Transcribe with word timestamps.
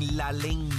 en 0.00 0.16
la 0.16 0.32
lengua. 0.32 0.74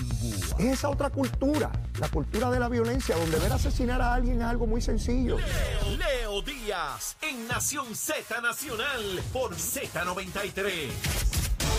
Es 0.59 0.65
esa 0.65 0.89
otra 0.89 1.09
cultura, 1.09 1.71
la 1.99 2.09
cultura 2.09 2.49
de 2.49 2.59
la 2.59 2.69
violencia, 2.69 3.15
donde 3.15 3.39
ver 3.39 3.51
asesinar 3.53 4.01
a 4.01 4.13
alguien 4.13 4.37
es 4.37 4.45
algo 4.45 4.67
muy 4.67 4.81
sencillo. 4.81 5.37
Leo, 5.37 5.97
Leo 5.97 6.41
Díaz 6.41 7.17
en 7.21 7.47
Nación 7.47 7.95
Z 7.95 8.41
Nacional 8.41 9.01
por 9.31 9.55
Z93. 9.55 10.89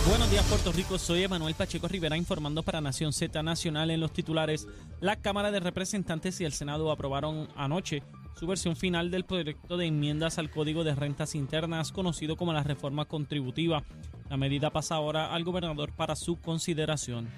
Buenos 0.07 0.29
días, 0.29 0.45
Puerto 0.45 0.71
Rico. 0.73 0.97
Soy 0.97 1.23
Emanuel 1.23 1.55
Pacheco 1.55 1.87
Rivera 1.87 2.17
informando 2.17 2.63
para 2.63 2.81
Nación 2.81 3.13
Z 3.13 3.41
Nacional 3.41 3.89
en 3.89 4.01
los 4.01 4.11
titulares. 4.11 4.67
La 4.99 5.15
Cámara 5.15 5.51
de 5.51 5.61
Representantes 5.61 6.41
y 6.41 6.45
el 6.45 6.51
Senado 6.51 6.91
aprobaron 6.91 7.47
anoche 7.55 8.03
su 8.35 8.47
versión 8.47 8.75
final 8.75 9.11
del 9.11 9.25
proyecto 9.25 9.77
de 9.77 9.85
enmiendas 9.85 10.37
al 10.37 10.49
Código 10.49 10.83
de 10.83 10.95
Rentas 10.95 11.35
Internas, 11.35 11.91
conocido 11.91 12.35
como 12.35 12.53
la 12.53 12.63
reforma 12.63 13.05
contributiva. 13.05 13.83
La 14.29 14.37
medida 14.37 14.69
pasa 14.69 14.95
ahora 14.95 15.33
al 15.33 15.43
gobernador 15.43 15.91
para 15.91 16.15
su 16.15 16.39
consideración. 16.39 17.29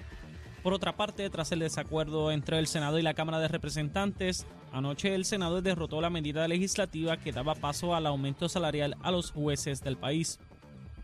Por 0.62 0.72
otra 0.72 0.96
parte, 0.96 1.30
tras 1.30 1.52
el 1.52 1.60
desacuerdo 1.60 2.32
entre 2.32 2.58
el 2.58 2.66
Senado 2.66 2.98
y 2.98 3.02
la 3.02 3.14
Cámara 3.14 3.38
de 3.38 3.46
Representantes, 3.48 4.46
anoche 4.72 5.14
el 5.14 5.24
Senado 5.24 5.62
derrotó 5.62 6.00
la 6.00 6.10
medida 6.10 6.48
legislativa 6.48 7.18
que 7.18 7.30
daba 7.30 7.54
paso 7.54 7.94
al 7.94 8.06
aumento 8.06 8.48
salarial 8.48 8.96
a 9.02 9.12
los 9.12 9.30
jueces 9.30 9.82
del 9.84 9.96
país. 9.96 10.40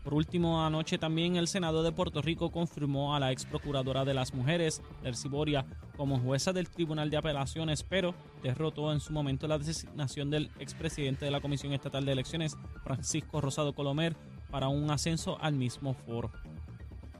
Por 0.03 0.13
último, 0.13 0.65
anoche 0.65 0.97
también 0.97 1.37
el 1.37 1.47
Senado 1.47 1.81
de 1.81 1.93
Puerto 1.93 2.21
Rico 2.21 2.51
confirmó 2.51 3.15
a 3.15 3.21
la 3.21 3.31
ex 3.31 3.45
procuradora 3.45 4.03
de 4.03 4.13
las 4.13 4.33
mujeres, 4.33 4.81
Dercy 5.01 5.29
Boria, 5.29 5.65
como 5.95 6.19
jueza 6.19 6.51
del 6.51 6.69
Tribunal 6.69 7.09
de 7.09 7.17
Apelaciones, 7.17 7.83
pero 7.83 8.13
derrotó 8.41 8.91
en 8.91 8.99
su 8.99 9.13
momento 9.13 9.47
la 9.47 9.57
designación 9.57 10.29
del 10.29 10.51
expresidente 10.59 11.23
de 11.23 11.31
la 11.31 11.39
Comisión 11.39 11.71
Estatal 11.71 12.03
de 12.03 12.11
Elecciones, 12.11 12.57
Francisco 12.83 13.39
Rosado 13.39 13.73
Colomer, 13.73 14.15
para 14.51 14.67
un 14.67 14.91
ascenso 14.91 15.37
al 15.41 15.53
mismo 15.53 15.93
foro. 15.93 16.31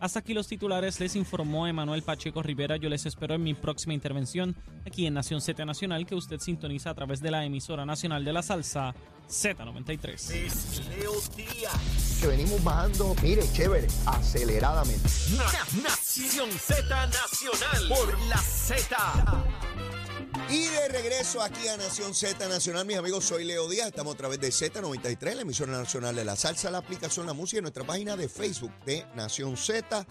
Hasta 0.02 0.20
aquí 0.20 0.34
los 0.34 0.50
titulares, 0.50 1.00
les 1.00 1.16
informó 1.16 1.66
Emanuel 1.66 2.04
Pacheco 2.04 2.44
Rivera. 2.44 2.76
Yo 2.76 2.90
les 2.90 3.06
espero 3.06 3.36
en 3.36 3.44
mi 3.44 3.54
próxima 3.54 3.94
intervención 3.94 4.54
aquí 4.86 5.08
en 5.08 5.14
Nación 5.14 5.40
Z 5.40 5.64
Nacional, 5.64 6.06
que 6.06 6.16
usted 6.16 6.42
sintoniza 6.42 6.90
a 6.90 6.94
través 6.94 7.22
de 7.22 7.32
la 7.32 7.46
emisora 7.46 7.86
nacional 7.86 8.26
de 8.26 8.34
la 8.34 8.44
salsa 8.44 8.94
Z93. 9.30 10.14
Es 10.32 10.82
Leo 10.90 11.14
Díaz. 11.36 11.74
Que 12.22 12.28
venimos 12.28 12.64
bajando, 12.64 13.16
mire, 13.22 13.44
chévere, 13.52 13.88
aceleradamente. 14.06 15.10
Na- 15.36 15.82
Nación 15.82 16.50
Z 16.52 16.84
Nacional 17.08 17.88
por 17.90 18.20
la 18.28 18.38
Z. 18.38 19.44
Y 20.50 20.64
de 20.66 20.88
regreso 20.90 21.42
aquí 21.42 21.68
a 21.68 21.78
Nación 21.78 22.14
Z 22.14 22.48
Nacional, 22.48 22.86
mis 22.86 22.98
amigos, 22.98 23.24
soy 23.26 23.44
Leo 23.46 23.68
Díaz. 23.70 23.88
Estamos 23.88 24.14
a 24.16 24.18
través 24.18 24.40
de 24.40 24.50
Z93, 24.50 25.36
la 25.36 25.42
emisora 25.42 25.72
nacional 25.74 26.16
de 26.16 26.26
la 26.26 26.36
salsa, 26.36 26.70
la 26.70 26.80
aplicación 26.80 27.26
La 27.26 27.34
Música 27.34 27.60
y 27.60 27.62
nuestra 27.62 27.84
página 27.84 28.16
de 28.16 28.28
Facebook 28.30 28.72
de 28.86 29.06
Nación 29.16 29.58
Z. 29.58 30.06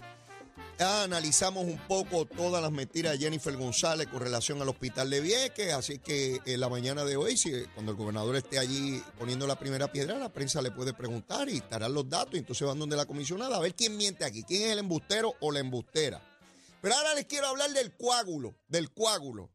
Analizamos 0.79 1.65
un 1.65 1.77
poco 1.87 2.25
todas 2.25 2.61
las 2.61 2.71
mentiras 2.71 3.13
de 3.13 3.19
Jennifer 3.19 3.55
González 3.55 4.07
con 4.07 4.19
relación 4.19 4.61
al 4.61 4.69
hospital 4.69 5.09
de 5.09 5.21
Vieques. 5.21 5.73
Así 5.73 5.99
que 5.99 6.41
en 6.45 6.59
la 6.59 6.67
mañana 6.67 7.05
de 7.05 7.15
hoy, 7.15 7.37
si, 7.37 7.51
cuando 7.73 7.91
el 7.91 7.97
gobernador 7.97 8.35
esté 8.35 8.59
allí 8.59 9.01
poniendo 9.17 9.47
la 9.47 9.57
primera 9.57 9.91
piedra, 9.91 10.17
la 10.17 10.33
prensa 10.33 10.61
le 10.61 10.71
puede 10.71 10.93
preguntar 10.93 11.47
y 11.47 11.57
estarán 11.57 11.93
los 11.93 12.09
datos. 12.09 12.33
Y 12.35 12.39
entonces 12.39 12.67
van 12.67 12.79
donde 12.79 12.97
la 12.97 13.05
comisionada 13.05 13.57
a 13.57 13.59
ver 13.61 13.75
quién 13.75 13.95
miente 13.95 14.25
aquí, 14.25 14.43
quién 14.43 14.63
es 14.63 14.71
el 14.71 14.79
embustero 14.79 15.35
o 15.39 15.51
la 15.51 15.59
embustera. 15.59 16.21
Pero 16.81 16.95
ahora 16.95 17.15
les 17.15 17.25
quiero 17.25 17.47
hablar 17.47 17.71
del 17.71 17.95
coágulo, 17.95 18.55
del 18.67 18.91
coágulo. 18.91 19.51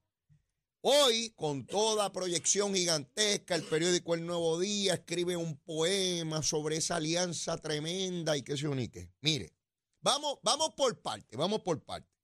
Hoy, 0.80 1.34
con 1.36 1.66
toda 1.66 2.12
proyección 2.12 2.72
gigantesca, 2.74 3.56
el 3.56 3.64
periódico 3.64 4.14
El 4.14 4.24
Nuevo 4.24 4.58
Día 4.60 4.94
escribe 4.94 5.36
un 5.36 5.58
poema 5.58 6.42
sobre 6.42 6.76
esa 6.76 6.96
alianza 6.96 7.58
tremenda 7.58 8.36
y 8.36 8.42
que 8.42 8.56
se 8.56 8.68
unique. 8.68 9.10
Mire, 9.20 9.57
vamos, 10.00 10.38
vamos 10.42 10.74
por 10.74 11.00
parte, 11.00 11.36
vamos 11.36 11.62
por 11.62 11.82
parte. 11.82 12.18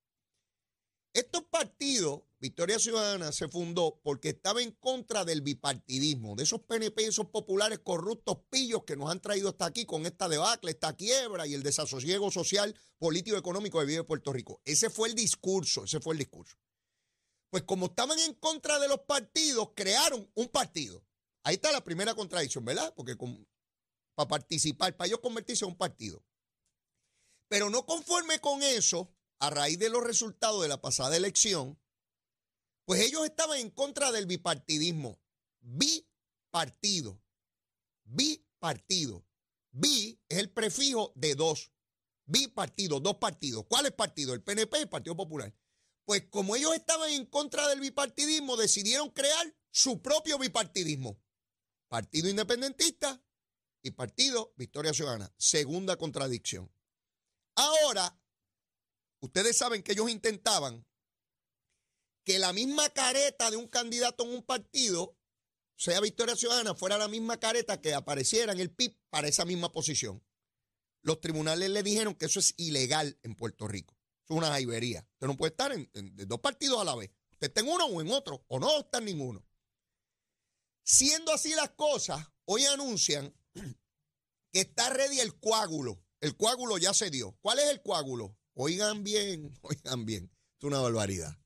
Estos 1.15 1.45
partidos, 1.45 2.23
Victoria 2.41 2.81
Ciudadana 2.81 3.31
se 3.31 3.49
fundó 3.49 4.01
porque 4.03 4.31
estaba 4.31 4.61
en 4.61 4.73
contra 4.73 5.25
del 5.25 5.43
bipartidismo, 5.43 6.35
de 6.35 6.43
esos 6.43 6.63
PNP, 6.63 7.07
esos 7.07 7.27
populares 7.27 7.79
corruptos 7.79 8.39
pillos 8.51 8.83
que 8.85 8.97
nos 8.97 9.11
han 9.11 9.21
traído 9.21 9.49
hasta 9.49 9.67
aquí 9.67 9.87
con 9.87 10.07
esta 10.07 10.29
debacle, 10.29 10.73
esta 10.73 10.97
quiebra 10.97 11.47
y 11.47 11.55
el 11.55 11.63
desasosiego 11.63 12.33
social, 12.33 12.75
político 12.99 13.37
económico 13.37 13.79
que 13.79 13.87
vive 13.87 14.03
Puerto 14.03 14.33
Rico. 14.33 14.61
Ese 14.65 14.91
fue 14.91 15.09
el 15.09 15.15
discurso, 15.15 15.85
ese 15.85 16.01
fue 16.01 16.15
el 16.15 16.19
discurso. 16.19 16.57
Pues 17.49 17.63
como 17.63 17.87
estaban 17.87 18.19
en 18.19 18.35
contra 18.35 18.81
de 18.81 18.89
los 18.89 19.03
partidos, 19.03 19.69
crearon 19.77 20.29
un 20.35 20.49
partido. 20.49 21.07
Ahí 21.45 21.55
está 21.55 21.71
la 21.71 21.85
primera 21.85 22.17
contradicción, 22.17 22.65
¿verdad? 22.65 22.93
Porque 22.97 23.17
para 24.17 24.29
participar, 24.29 24.97
para 24.97 25.07
ellos 25.07 25.21
convertirse 25.21 25.65
en 25.65 25.71
un 25.71 25.77
partido. 25.77 26.25
Pero 27.49 27.71
no 27.71 27.87
conforme 27.87 28.41
con 28.41 28.63
eso, 28.63 29.15
a 29.39 29.51
raíz 29.51 29.79
de 29.79 29.91
los 29.91 30.03
resultados 30.03 30.63
de 30.63 30.69
la 30.69 30.81
pasada 30.81 31.17
elección, 31.17 31.79
pues 32.85 33.01
ellos 33.01 33.25
estaban 33.25 33.59
en 33.59 33.71
contra 33.71 34.13
del 34.13 34.27
bipartidismo. 34.27 35.21
Bipartido. 35.61 37.23
Bipartido. 38.05 39.27
Bi 39.71 40.21
es 40.29 40.39
el 40.39 40.51
prefijo 40.51 41.13
de 41.17 41.35
dos. 41.35 41.73
Bipartido, 42.27 43.01
dos 43.01 43.17
partidos. 43.17 43.67
¿Cuáles 43.69 43.93
partidos? 43.93 44.35
El 44.35 44.43
PNP 44.43 44.79
y 44.79 44.83
el 44.83 44.89
Partido 44.89 45.17
Popular. 45.17 45.55
Pues 46.05 46.25
como 46.31 46.57
ellos 46.57 46.75
estaban 46.75 47.11
en 47.11 47.27
contra 47.27 47.67
del 47.69 47.81
bipartidismo, 47.81 48.57
decidieron 48.57 49.11
crear 49.11 49.55
su 49.71 50.01
propio 50.03 50.39
bipartidismo. 50.39 51.21
Partido 51.89 52.29
Independentista 52.29 53.23
y 53.83 53.91
Partido 53.91 54.55
Victoria 54.57 54.93
Ciudadana. 54.93 55.33
Segunda 55.37 55.97
contradicción. 55.97 56.74
Ahora, 57.57 58.19
ustedes 59.21 59.57
saben 59.57 59.83
que 59.83 59.93
ellos 59.93 60.11
intentaban 60.11 60.87
que 62.25 62.39
la 62.39 62.53
misma 62.53 62.89
careta 62.91 63.51
de 63.51 63.57
un 63.57 63.69
candidato 63.69 64.25
en 64.25 64.31
un 64.31 64.43
partido, 64.43 65.17
sea 65.77 66.01
Victoria 66.01 66.37
Ciudadana, 66.37 66.75
fuera 66.75 66.99
la 66.99 67.09
misma 67.09 67.39
careta 67.39 67.81
que 67.81 67.95
apareciera 67.95 68.53
en 68.53 68.61
el 68.61 68.71
PIB 68.71 68.97
para 69.11 69.29
esa 69.29 69.45
misma 69.45 69.71
posición. 69.71 70.25
Los 71.03 71.21
tribunales 71.21 71.69
le 71.69 71.83
dijeron 71.83 72.15
que 72.15 72.27
eso 72.27 72.41
es 72.41 72.55
ilegal 72.57 73.19
en 73.23 73.35
Puerto 73.35 73.69
Rico. 73.69 73.95
Es 74.25 74.31
una 74.31 74.49
jaibería. 74.49 75.07
Usted 75.13 75.27
no 75.27 75.37
puede 75.37 75.51
estar 75.51 75.71
en, 75.73 75.91
dos 76.27 76.41
partidos 76.41 76.81
a 76.81 76.85
la 76.85 76.97
vez. 76.97 77.11
Usted 77.33 77.49
está 77.49 77.61
en 77.61 77.69
uno 77.69 77.85
o 77.85 78.01
en 78.01 78.11
otro, 78.11 78.43
o 78.49 78.59
no 78.59 78.81
está 78.81 78.99
en 78.99 79.05
ninguno. 79.05 79.47
Siendo 80.83 81.33
así 81.33 81.55
las 81.55 81.71
cosas, 81.71 82.27
hoy 82.47 82.65
anuncian 82.65 83.35
que 84.53 84.61
está 84.61 84.89
ready 84.91 85.21
el 85.21 85.39
coágulo. 85.39 86.04
El 86.25 86.39
coágulo 86.39 86.79
ya 86.79 86.95
se 86.95 87.11
dio. 87.11 87.37
¿Cuál 87.43 87.59
es 87.59 87.67
el 87.67 87.83
coágulo? 87.83 88.35
Oigan 88.55 89.05
bien, 89.05 89.53
oigan 89.61 90.07
bien. 90.07 90.33
Es 90.57 90.65
una 90.65 90.81
barbaridad. 90.81 91.37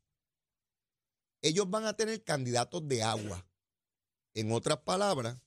Ellos 1.42 1.68
van 1.68 1.84
a 1.84 1.96
tener 1.96 2.22
candidatos 2.22 2.86
de 2.86 3.02
agua. 3.02 3.44
En 4.34 4.52
otras 4.52 4.78
palabras, 4.82 5.42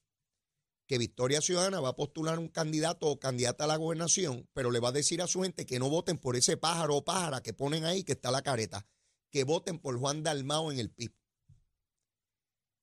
que 0.86 0.98
Victoria 0.98 1.40
Ciudadana 1.40 1.80
va 1.80 1.90
a 1.90 1.96
postular 1.96 2.40
un 2.40 2.50
candidato 2.50 3.08
o 3.08 3.22
candidata 3.22 3.64
a 3.64 3.68
la 3.68 3.78
gobernación, 3.78 4.50
pero 4.52 4.70
le 4.70 4.82
va 4.82 4.90
a 4.90 4.92
decir 4.92 5.22
a 5.22 5.28
su 5.28 5.44
gente 5.44 5.66
que 5.66 5.80
no 5.80 5.90
voten 5.90 6.18
por 6.18 6.36
ese 6.36 6.58
pájaro 6.58 6.98
o 6.98 7.06
pájara 7.06 7.42
que 7.42 7.54
ponen 7.54 7.86
ahí, 7.86 8.04
que 8.04 8.12
está 8.12 8.32
la 8.32 8.42
careta, 8.42 8.86
que 9.30 9.46
voten 9.46 9.80
por 9.80 9.98
Juan 9.98 10.24
Dalmao 10.24 10.74
en 10.74 10.80
el 10.80 10.92
PIB. 10.92 11.16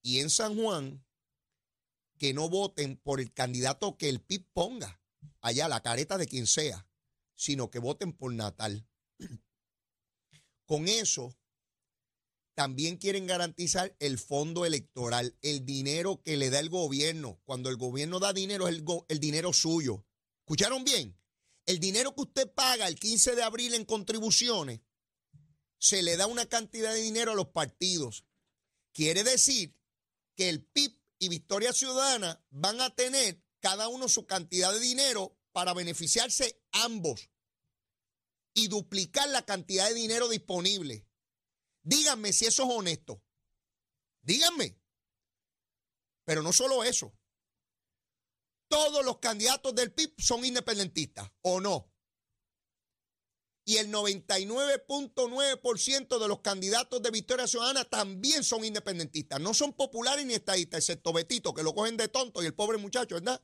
Y 0.01 0.21
en 0.21 0.31
San 0.31 0.57
Juan, 0.57 1.05
que 2.17 2.33
no 2.33 2.49
voten 2.49 2.97
por 2.97 3.21
el 3.21 3.35
candidato 3.35 3.99
que 3.99 4.09
el 4.09 4.23
PIB 4.23 4.47
ponga, 4.55 4.99
allá 5.41 5.69
la 5.69 5.83
careta 5.83 6.19
de 6.19 6.27
quien 6.27 6.47
sea, 6.47 6.87
sino 7.35 7.71
que 7.71 7.79
voten 7.79 8.13
por 8.13 8.33
Natal. 8.33 8.87
Con 10.67 10.89
eso, 10.89 11.37
también 12.59 12.97
quieren 12.97 13.29
garantizar 13.29 13.95
el 14.01 14.19
fondo 14.19 14.67
electoral, 14.67 15.39
el 15.43 15.65
dinero 15.65 16.21
que 16.25 16.37
le 16.37 16.51
da 16.51 16.59
el 16.59 16.69
gobierno. 16.69 17.41
Cuando 17.45 17.71
el 17.71 17.77
gobierno 17.77 18.19
da 18.19 18.33
dinero 18.33 18.67
es 18.67 18.83
el, 19.09 19.21
dinero 19.21 19.53
suyo. 19.53 20.05
¿Escucharon 20.41 20.83
bien? 20.83 21.17
El 21.67 21.79
dinero 21.79 22.17
que 22.17 22.23
usted 22.23 22.53
paga 22.53 22.89
el 22.89 22.97
15 22.97 23.37
de 23.37 23.45
abril 23.45 23.75
en 23.75 23.85
contribuciones, 23.85 24.81
se 25.79 26.03
le 26.03 26.17
da 26.17 26.27
una 26.27 26.47
cantidad 26.47 26.93
de 26.93 27.01
dinero 27.01 27.31
a 27.31 27.37
los 27.37 27.51
partidos. 27.51 28.25
Quiere 28.93 29.23
decir 29.23 29.77
que 30.35 30.49
el 30.49 30.65
PIB 30.65 30.99
y 31.21 31.29
Victoria 31.29 31.73
Ciudadana 31.73 32.45
van 32.51 32.81
a 32.81 32.93
tener 32.93 33.41
cada 33.61 33.89
uno 33.89 34.09
su 34.09 34.27
cantidad 34.27 34.73
de 34.73 34.81
dinero 34.81 35.37
para 35.53 35.75
beneficiarse 35.75 36.63
ambos 36.73 37.31
y 38.55 38.69
duplicar 38.69 39.29
la 39.29 39.45
cantidad 39.45 39.89
de 39.89 39.95
dinero 39.95 40.29
disponible. 40.29 41.07
Díganme 41.83 42.33
si 42.33 42.47
eso 42.47 42.65
es 42.65 42.71
honesto. 42.71 43.23
Díganme. 44.23 44.81
Pero 46.25 46.43
no 46.43 46.53
solo 46.53 46.85
eso. 46.85 47.17
Todos 48.69 49.05
los 49.05 49.19
candidatos 49.19 49.75
del 49.75 49.95
PIB 49.95 50.15
son 50.19 50.45
independentistas, 50.45 51.31
¿o 51.41 51.61
no? 51.61 51.88
Y 53.69 53.77
el 53.77 53.93
99.9% 53.93 56.19
de 56.19 56.27
los 56.27 56.41
candidatos 56.41 57.01
de 57.03 57.11
Victoria 57.11 57.47
Ciudadana 57.47 57.85
también 57.85 58.43
son 58.43 58.65
independentistas. 58.65 59.39
No 59.43 59.53
son 59.53 59.75
populares 59.75 60.25
ni 60.25 60.33
estadistas, 60.33 60.79
excepto 60.79 61.13
Betito, 61.13 61.53
que 61.53 61.63
lo 61.63 61.75
cogen 61.75 61.99
de 61.99 62.09
tonto 62.09 62.43
y 62.43 62.47
el 62.47 62.55
pobre 62.55 62.79
muchacho, 62.79 63.17
¿verdad? 63.17 63.43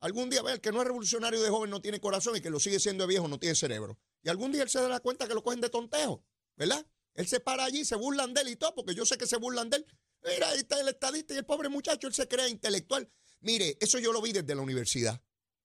Algún 0.00 0.28
día, 0.28 0.42
ver, 0.42 0.56
el 0.56 0.60
que 0.60 0.72
no 0.72 0.82
es 0.82 0.86
revolucionario 0.86 1.40
de 1.40 1.48
joven 1.48 1.70
no 1.70 1.80
tiene 1.80 2.00
corazón 2.00 2.36
y 2.36 2.42
que 2.42 2.50
lo 2.50 2.60
sigue 2.60 2.78
siendo 2.80 3.04
de 3.04 3.08
viejo 3.08 3.28
no 3.28 3.38
tiene 3.38 3.54
cerebro. 3.54 3.98
Y 4.22 4.28
algún 4.28 4.52
día 4.52 4.62
él 4.62 4.68
se 4.68 4.78
dará 4.78 5.00
cuenta 5.00 5.26
que 5.26 5.32
lo 5.32 5.42
cogen 5.42 5.62
de 5.62 5.70
tontejo, 5.70 6.22
¿verdad? 6.54 6.86
Él 7.14 7.26
se 7.26 7.40
para 7.40 7.64
allí, 7.64 7.86
se 7.86 7.96
burlan 7.96 8.34
de 8.34 8.42
él 8.42 8.48
y 8.48 8.56
todo, 8.56 8.74
porque 8.74 8.94
yo 8.94 9.06
sé 9.06 9.16
que 9.16 9.26
se 9.26 9.38
burlan 9.38 9.70
de 9.70 9.78
él. 9.78 9.86
Mira, 10.22 10.50
ahí 10.50 10.58
está 10.58 10.78
el 10.82 10.88
estadista 10.88 11.32
y 11.32 11.38
el 11.38 11.46
pobre 11.46 11.70
muchacho, 11.70 12.08
él 12.08 12.12
se 12.12 12.28
crea 12.28 12.46
intelectual. 12.46 13.10
Mire, 13.40 13.78
eso 13.80 13.98
yo 13.98 14.12
lo 14.12 14.20
vi 14.20 14.32
desde 14.32 14.54
la 14.54 14.60
universidad. 14.60 15.18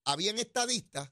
Habían 0.05 0.39
estadistas 0.39 1.11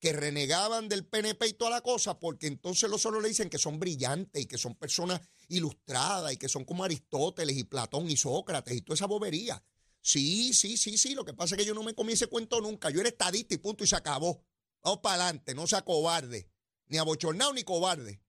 que 0.00 0.12
renegaban 0.12 0.88
del 0.88 1.06
PNP 1.06 1.48
y 1.48 1.52
toda 1.54 1.70
la 1.70 1.80
cosa, 1.80 2.18
porque 2.18 2.46
entonces 2.46 2.88
los 2.88 3.02
solo 3.02 3.20
le 3.20 3.28
dicen 3.28 3.50
que 3.50 3.58
son 3.58 3.80
brillantes 3.80 4.42
y 4.42 4.46
que 4.46 4.58
son 4.58 4.74
personas 4.76 5.20
ilustradas 5.48 6.32
y 6.32 6.36
que 6.36 6.48
son 6.48 6.64
como 6.64 6.84
Aristóteles 6.84 7.56
y 7.56 7.64
Platón 7.64 8.08
y 8.08 8.16
Sócrates 8.16 8.76
y 8.76 8.82
toda 8.82 8.94
esa 8.94 9.06
bobería. 9.06 9.62
Sí, 10.00 10.54
sí, 10.54 10.76
sí, 10.76 10.96
sí. 10.96 11.14
Lo 11.14 11.24
que 11.24 11.34
pasa 11.34 11.54
es 11.54 11.58
que 11.60 11.66
yo 11.66 11.74
no 11.74 11.82
me 11.82 11.94
comí 11.94 12.12
ese 12.12 12.28
cuento 12.28 12.60
nunca. 12.60 12.90
Yo 12.90 13.00
era 13.00 13.08
estadista 13.08 13.54
y 13.54 13.58
punto 13.58 13.84
y 13.84 13.86
se 13.86 13.96
acabó. 13.96 14.44
Vamos 14.82 15.00
para 15.00 15.24
adelante, 15.24 15.54
no 15.54 15.66
sea 15.66 15.84
cobarde. 15.84 16.48
Ni 16.86 16.98
abochornado 16.98 17.52
ni 17.52 17.64
cobarde. 17.64 18.22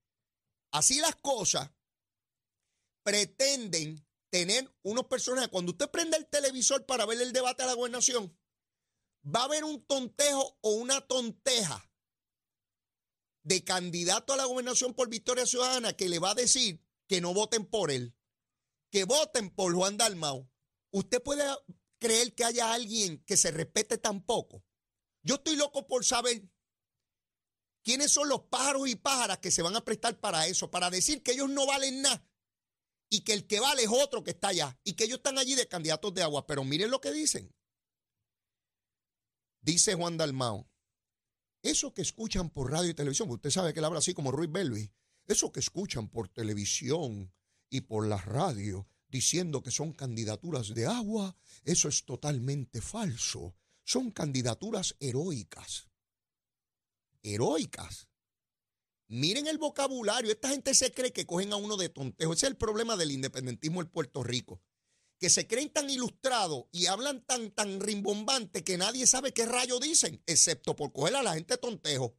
Así 0.72 1.00
las 1.00 1.16
cosas 1.16 1.72
pretenden 3.04 4.06
tener 4.30 4.72
unos 4.84 5.06
personajes. 5.06 5.50
Cuando 5.50 5.72
usted 5.72 5.90
prende 5.90 6.18
el 6.18 6.28
televisor 6.28 6.86
para 6.86 7.06
ver 7.06 7.22
el 7.22 7.32
debate 7.32 7.64
de 7.64 7.68
la 7.68 7.76
gobernación, 7.76 8.36
va 9.24 9.42
a 9.42 9.46
haber 9.46 9.64
un 9.64 9.86
tontejo 9.86 10.58
o 10.62 10.74
una 10.74 11.02
tonteja 11.02 11.90
de 13.44 13.64
candidato 13.64 14.34
a 14.34 14.38
la 14.38 14.46
gobernación 14.46 14.94
por 14.94 15.10
Victoria 15.10 15.46
Ciudadana 15.46 15.94
que 15.94 16.10
le 16.10 16.20
va 16.20 16.32
a 16.32 16.36
decir 16.36 16.82
que 17.08 17.22
no 17.22 17.34
voten 17.34 17.66
por 17.66 17.92
él, 17.92 18.16
que 18.92 19.06
voten 19.06 19.50
por 19.50 19.74
Juan 19.74 19.98
Dalmau. 19.98 20.50
¿Usted 20.92 21.22
puede 21.22 21.44
creer 22.00 22.34
que 22.36 22.46
haya 22.46 22.74
alguien 22.74 23.24
que 23.26 23.38
se 23.38 23.52
respete 23.52 23.98
tan 23.98 24.24
poco? 24.24 24.64
Yo 25.24 25.36
estoy 25.36 25.56
loco 25.56 25.88
por 25.88 26.06
saber 26.06 26.44
quiénes 27.84 28.12
son 28.12 28.30
los 28.30 28.42
pájaros 28.44 28.88
y 28.88 28.96
pájaras 28.96 29.40
que 29.40 29.52
se 29.52 29.62
van 29.62 29.76
a 29.76 29.84
prestar 29.84 30.20
para 30.20 30.48
eso, 30.48 30.70
para 30.70 30.90
decir 30.90 31.24
que 31.24 31.32
ellos 31.32 31.50
no 31.50 31.66
valen 31.66 32.02
nada 32.02 32.26
y 33.10 33.22
que 33.22 33.34
el 33.34 33.48
que 33.48 33.60
vale 33.60 33.84
es 33.84 33.90
otro 33.90 34.24
que 34.24 34.32
está 34.32 34.50
allá 34.50 34.80
y 34.84 34.94
que 34.94 35.06
ellos 35.06 35.18
están 35.18 35.38
allí 35.38 35.56
de 35.56 35.68
candidatos 35.68 36.14
de 36.14 36.22
agua. 36.22 36.46
Pero 36.46 36.64
miren 36.64 36.92
lo 36.92 37.02
que 37.02 37.12
dicen. 37.12 37.54
Dice 39.62 39.96
Juan 39.96 40.18
Dalmao, 40.18 40.70
eso 41.62 41.94
que 41.94 42.02
escuchan 42.02 42.50
por 42.50 42.72
radio 42.72 42.90
y 42.90 42.94
televisión, 42.94 43.30
usted 43.30 43.50
sabe 43.50 43.74
que 43.74 43.80
él 43.80 43.86
habla 43.86 44.00
así 44.00 44.14
como 44.14 44.32
Ruiz 44.32 44.52
Belvi, 44.52 44.92
eso 45.26 45.52
que 45.52 45.60
escuchan 45.60 46.08
por 46.08 46.30
televisión 46.30 47.34
y 47.70 47.82
por 47.82 48.08
la 48.08 48.18
radio 48.18 48.88
diciendo 49.10 49.62
que 49.62 49.72
son 49.72 49.94
candidaturas 49.94 50.74
de 50.74 50.86
agua, 50.86 51.36
eso 51.64 51.90
es 51.90 52.06
totalmente 52.06 52.82
falso. 52.82 53.56
Son 53.84 54.12
candidaturas 54.12 54.96
heroicas. 55.00 55.90
Heroicas. 57.24 58.08
Miren 59.08 59.48
el 59.48 59.58
vocabulario. 59.58 60.32
Esta 60.32 60.50
gente 60.50 60.76
se 60.76 60.92
cree 60.92 61.12
que 61.12 61.26
cogen 61.26 61.52
a 61.52 61.56
uno 61.56 61.76
de 61.76 61.90
tontejo. 61.90 62.34
Ese 62.34 62.46
es 62.46 62.52
el 62.52 62.58
problema 62.58 62.96
del 62.96 63.12
independentismo 63.12 63.82
en 63.82 63.88
Puerto 63.88 64.24
Rico 64.24 64.62
que 65.20 65.30
se 65.30 65.48
creen 65.48 65.70
tan 65.70 65.90
ilustrados 65.90 66.66
y 66.72 66.86
hablan 66.86 67.26
tan, 67.26 67.52
tan 67.52 67.80
rimbombante 67.82 68.64
que 68.64 68.78
nadie 68.78 69.06
sabe 69.06 69.34
qué 69.34 69.46
rayo 69.46 69.80
dicen, 69.80 70.24
excepto 70.26 70.76
por 70.76 70.94
coger 70.94 71.18
a 71.18 71.24
la 71.24 71.34
gente 71.34 71.58
tontejo. 71.58 72.16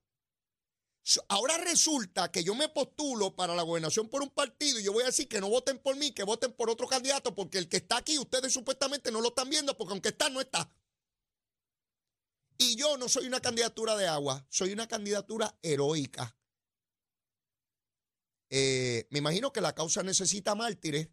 Ahora 1.29 1.57
resulta 1.57 2.31
que 2.31 2.45
yo 2.45 2.55
me 2.55 2.69
postulo 2.69 3.35
para 3.35 3.55
la 3.55 3.63
gobernación 3.63 4.09
por 4.09 4.23
un 4.23 4.29
partido 4.29 4.79
y 4.79 4.83
yo 4.83 4.93
voy 4.93 5.03
a 5.03 5.07
decir 5.07 5.29
que 5.29 5.41
no 5.41 5.49
voten 5.49 5.79
por 5.79 5.97
mí, 5.97 6.13
que 6.13 6.25
voten 6.25 6.53
por 6.53 6.69
otro 6.69 6.87
candidato, 6.87 7.35
porque 7.35 7.57
el 7.57 7.69
que 7.69 7.79
está 7.79 7.97
aquí 7.97 8.19
ustedes 8.19 8.53
supuestamente 8.53 9.11
no 9.11 9.23
lo 9.23 9.29
están 9.29 9.49
viendo, 9.49 9.77
porque 9.77 9.93
aunque 9.93 10.11
está, 10.11 10.29
no 10.29 10.41
está. 10.41 10.71
Y 12.59 12.77
yo 12.77 12.99
no 12.99 13.09
soy 13.09 13.27
una 13.27 13.41
candidatura 13.41 13.97
de 13.97 14.07
agua, 14.07 14.47
soy 14.51 14.75
una 14.75 14.87
candidatura 14.87 15.59
heroica. 15.63 16.37
Eh, 18.51 19.07
me 19.09 19.21
imagino 19.21 19.53
que 19.53 19.63
la 19.63 19.75
causa 19.75 20.03
necesita 20.03 20.55
mártires 20.55 21.09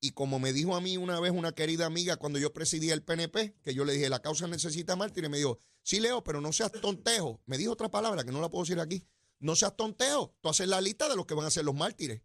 y 0.00 0.12
como 0.12 0.38
me 0.38 0.52
dijo 0.52 0.74
a 0.74 0.80
mí 0.80 0.96
una 0.96 1.20
vez 1.20 1.30
una 1.30 1.52
querida 1.52 1.86
amiga 1.86 2.16
cuando 2.16 2.38
yo 2.38 2.52
presidía 2.52 2.94
el 2.94 3.02
PNP, 3.02 3.56
que 3.62 3.74
yo 3.74 3.84
le 3.84 3.92
dije, 3.92 4.08
la 4.08 4.22
causa 4.22 4.46
necesita 4.46 4.96
mártires, 4.96 5.28
me 5.28 5.36
dijo, 5.36 5.60
sí, 5.82 6.00
Leo, 6.00 6.24
pero 6.24 6.40
no 6.40 6.52
seas 6.52 6.72
tontejo. 6.72 7.42
Me 7.44 7.58
dijo 7.58 7.72
otra 7.72 7.90
palabra 7.90 8.24
que 8.24 8.32
no 8.32 8.40
la 8.40 8.48
puedo 8.48 8.64
decir 8.64 8.80
aquí. 8.80 9.06
No 9.38 9.56
seas 9.56 9.76
tontejo. 9.76 10.34
Tú 10.40 10.48
haces 10.48 10.68
la 10.68 10.80
lista 10.80 11.08
de 11.08 11.16
los 11.16 11.26
que 11.26 11.34
van 11.34 11.46
a 11.46 11.50
ser 11.50 11.64
los 11.64 11.74
mártires. 11.74 12.22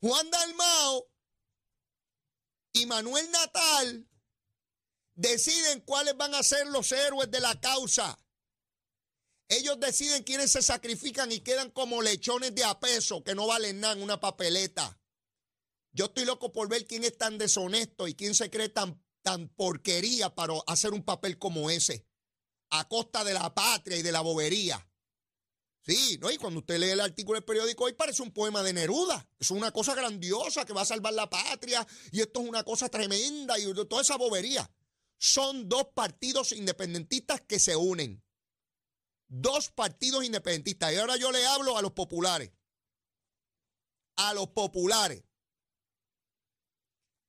Juan 0.00 0.30
Dalmao 0.30 1.10
y 2.72 2.86
Manuel 2.86 3.30
Natal 3.30 4.08
deciden 5.14 5.80
cuáles 5.80 6.16
van 6.16 6.34
a 6.34 6.42
ser 6.42 6.66
los 6.68 6.92
héroes 6.92 7.30
de 7.30 7.40
la 7.40 7.58
causa. 7.60 8.18
Ellos 9.48 9.78
deciden 9.80 10.22
quiénes 10.22 10.52
se 10.52 10.62
sacrifican 10.62 11.32
y 11.32 11.40
quedan 11.40 11.70
como 11.70 12.02
lechones 12.02 12.54
de 12.54 12.64
apeso 12.64 13.24
que 13.24 13.34
no 13.34 13.46
valen 13.46 13.80
nada 13.80 13.94
en 13.94 14.02
una 14.02 14.20
papeleta. 14.20 15.00
Yo 15.96 16.04
estoy 16.04 16.26
loco 16.26 16.52
por 16.52 16.68
ver 16.68 16.86
quién 16.86 17.04
es 17.04 17.16
tan 17.16 17.38
deshonesto 17.38 18.06
y 18.06 18.14
quién 18.14 18.34
se 18.34 18.50
cree 18.50 18.68
tan, 18.68 19.02
tan 19.22 19.48
porquería 19.48 20.34
para 20.34 20.52
hacer 20.66 20.92
un 20.92 21.02
papel 21.02 21.38
como 21.38 21.70
ese, 21.70 22.06
a 22.68 22.86
costa 22.86 23.24
de 23.24 23.32
la 23.32 23.54
patria 23.54 23.96
y 23.96 24.02
de 24.02 24.12
la 24.12 24.20
bobería. 24.20 24.86
Sí, 25.86 26.18
¿no? 26.20 26.30
Y 26.30 26.36
cuando 26.36 26.60
usted 26.60 26.78
lee 26.78 26.90
el 26.90 27.00
artículo 27.00 27.36
del 27.36 27.46
periódico 27.46 27.84
hoy 27.84 27.94
parece 27.94 28.20
un 28.20 28.30
poema 28.30 28.62
de 28.62 28.74
Neruda. 28.74 29.26
Es 29.38 29.50
una 29.50 29.70
cosa 29.70 29.94
grandiosa 29.94 30.66
que 30.66 30.74
va 30.74 30.82
a 30.82 30.84
salvar 30.84 31.14
la 31.14 31.30
patria 31.30 31.86
y 32.12 32.20
esto 32.20 32.42
es 32.42 32.48
una 32.48 32.62
cosa 32.62 32.90
tremenda 32.90 33.58
y 33.58 33.72
toda 33.72 34.02
esa 34.02 34.16
bobería. 34.16 34.70
Son 35.16 35.66
dos 35.66 35.86
partidos 35.94 36.52
independentistas 36.52 37.40
que 37.40 37.58
se 37.58 37.74
unen. 37.74 38.22
Dos 39.28 39.70
partidos 39.70 40.24
independentistas. 40.24 40.92
Y 40.92 40.96
ahora 40.96 41.16
yo 41.16 41.32
le 41.32 41.46
hablo 41.46 41.78
a 41.78 41.82
los 41.82 41.92
populares. 41.92 42.52
A 44.16 44.34
los 44.34 44.48
populares 44.48 45.25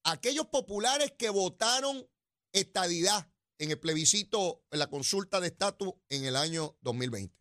aquellos 0.08 0.48
populares 0.48 1.12
que 1.18 1.30
votaron 1.30 2.10
estadidad 2.54 3.30
en 3.58 3.72
el 3.72 3.80
plebiscito, 3.80 4.64
en 4.72 4.80
la 4.80 4.90
consulta 4.90 5.42
de 5.42 5.48
estatus 5.48 5.94
en 6.10 6.24
el 6.24 6.38
año 6.38 6.78
2020. 6.82 7.38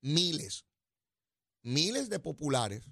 Miles, 0.00 0.66
miles 1.62 2.08
de 2.08 2.18
populares 2.18 2.84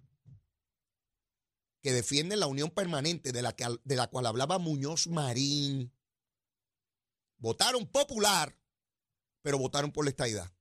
que 1.82 1.93
defienden 1.93 2.40
la 2.40 2.46
unión 2.46 2.70
permanente 2.70 3.32
de 3.32 3.43
la, 3.43 3.54
que, 3.54 3.66
de 3.82 3.96
la 3.96 4.08
cual 4.08 4.26
hablaba 4.26 4.58
Muñoz 4.58 5.08
Marín, 5.08 5.92
votaron 7.38 7.87
popular, 7.87 8.56
pero 9.42 9.58
votaron 9.58 9.90
por 9.90 10.04
la 10.04 10.10
estadidad. 10.10 10.52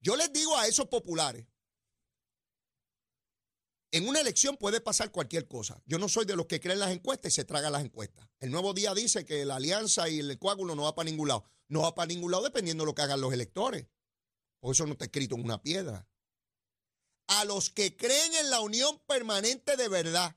Yo 0.00 0.16
les 0.16 0.32
digo 0.32 0.56
a 0.56 0.66
esos 0.66 0.86
populares 0.88 1.46
en 3.94 4.08
una 4.08 4.20
elección 4.20 4.56
puede 4.56 4.80
pasar 4.80 5.12
cualquier 5.12 5.46
cosa. 5.46 5.80
Yo 5.86 5.98
no 6.00 6.08
soy 6.08 6.24
de 6.24 6.34
los 6.34 6.46
que 6.46 6.58
creen 6.58 6.80
las 6.80 6.90
encuestas 6.90 7.32
y 7.32 7.34
se 7.36 7.44
tragan 7.44 7.70
las 7.70 7.84
encuestas. 7.84 8.28
El 8.40 8.50
nuevo 8.50 8.74
día 8.74 8.92
dice 8.92 9.24
que 9.24 9.44
la 9.44 9.54
alianza 9.54 10.08
y 10.08 10.18
el 10.18 10.36
coágulo 10.36 10.74
no 10.74 10.82
va 10.82 10.96
para 10.96 11.08
ningún 11.08 11.28
lado. 11.28 11.44
No 11.68 11.82
va 11.82 11.94
para 11.94 12.08
ningún 12.08 12.32
lado 12.32 12.42
dependiendo 12.42 12.82
de 12.82 12.86
lo 12.86 12.94
que 12.96 13.02
hagan 13.02 13.20
los 13.20 13.32
electores. 13.32 13.86
Por 14.58 14.74
eso 14.74 14.84
no 14.84 14.94
está 14.94 15.04
escrito 15.04 15.36
en 15.36 15.44
una 15.44 15.62
piedra. 15.62 16.08
A 17.28 17.44
los 17.44 17.70
que 17.70 17.96
creen 17.96 18.34
en 18.34 18.50
la 18.50 18.60
unión 18.62 19.00
permanente 19.06 19.76
de 19.76 19.88
verdad, 19.88 20.34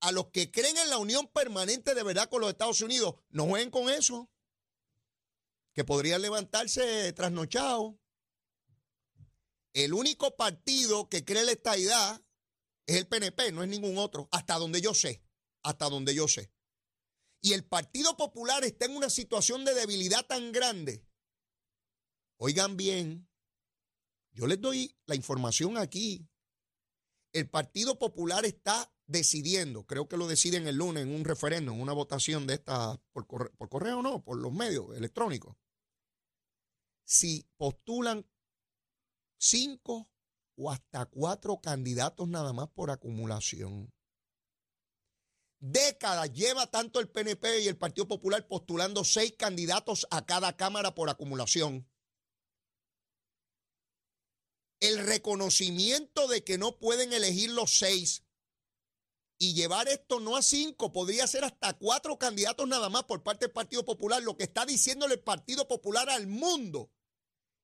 a 0.00 0.10
los 0.10 0.30
que 0.32 0.50
creen 0.50 0.76
en 0.76 0.90
la 0.90 0.98
unión 0.98 1.28
permanente 1.28 1.94
de 1.94 2.02
verdad 2.02 2.28
con 2.28 2.40
los 2.40 2.50
Estados 2.50 2.80
Unidos, 2.80 3.14
no 3.28 3.46
jueguen 3.46 3.70
con 3.70 3.88
eso. 3.88 4.28
Que 5.72 5.84
podrían 5.84 6.20
levantarse 6.20 7.12
trasnochados. 7.12 7.94
El 9.72 9.94
único 9.94 10.34
partido 10.34 11.08
que 11.08 11.24
cree 11.24 11.44
la 11.44 11.52
estadidad 11.52 12.20
es 12.90 12.96
el 12.96 13.06
PNP, 13.06 13.52
no 13.52 13.62
es 13.62 13.68
ningún 13.68 13.98
otro, 13.98 14.28
hasta 14.32 14.58
donde 14.58 14.80
yo 14.80 14.94
sé, 14.94 15.22
hasta 15.62 15.88
donde 15.88 16.12
yo 16.12 16.26
sé. 16.26 16.52
Y 17.40 17.52
el 17.52 17.64
Partido 17.64 18.16
Popular 18.16 18.64
está 18.64 18.86
en 18.86 18.96
una 18.96 19.08
situación 19.08 19.64
de 19.64 19.74
debilidad 19.74 20.26
tan 20.26 20.50
grande. 20.50 21.06
Oigan 22.36 22.76
bien, 22.76 23.28
yo 24.32 24.48
les 24.48 24.60
doy 24.60 24.98
la 25.06 25.14
información 25.14 25.78
aquí. 25.78 26.28
El 27.32 27.48
Partido 27.48 27.96
Popular 27.96 28.44
está 28.44 28.92
decidiendo, 29.06 29.86
creo 29.86 30.08
que 30.08 30.16
lo 30.16 30.26
deciden 30.26 30.66
el 30.66 30.74
lunes 30.74 31.04
en 31.04 31.14
un 31.14 31.24
referéndum, 31.24 31.76
en 31.76 31.82
una 31.82 31.92
votación 31.92 32.48
de 32.48 32.54
esta, 32.54 33.00
por 33.12 33.28
correo, 33.28 33.52
por 33.56 33.68
correo 33.68 34.02
no, 34.02 34.24
por 34.24 34.36
los 34.36 34.52
medios 34.52 34.96
electrónicos, 34.96 35.56
si 37.04 37.48
postulan 37.56 38.26
cinco 39.38 40.10
o 40.60 40.70
hasta 40.70 41.06
cuatro 41.06 41.58
candidatos 41.60 42.28
nada 42.28 42.52
más 42.52 42.68
por 42.68 42.90
acumulación. 42.90 43.90
Décadas 45.58 46.32
lleva 46.32 46.66
tanto 46.66 47.00
el 47.00 47.08
PNP 47.08 47.60
y 47.60 47.68
el 47.68 47.78
Partido 47.78 48.06
Popular 48.06 48.46
postulando 48.46 49.04
seis 49.04 49.34
candidatos 49.38 50.06
a 50.10 50.24
cada 50.26 50.56
Cámara 50.56 50.94
por 50.94 51.08
acumulación. 51.08 51.88
El 54.80 54.98
reconocimiento 55.06 56.28
de 56.28 56.44
que 56.44 56.58
no 56.58 56.78
pueden 56.78 57.12
elegir 57.12 57.50
los 57.50 57.78
seis 57.78 58.24
y 59.38 59.54
llevar 59.54 59.88
esto 59.88 60.20
no 60.20 60.36
a 60.36 60.42
cinco, 60.42 60.92
podría 60.92 61.26
ser 61.26 61.44
hasta 61.44 61.78
cuatro 61.78 62.18
candidatos 62.18 62.68
nada 62.68 62.90
más 62.90 63.04
por 63.04 63.22
parte 63.22 63.46
del 63.46 63.52
Partido 63.52 63.84
Popular, 63.86 64.22
lo 64.22 64.36
que 64.36 64.44
está 64.44 64.66
diciéndole 64.66 65.14
el 65.14 65.22
Partido 65.22 65.66
Popular 65.66 66.10
al 66.10 66.26
mundo 66.26 66.90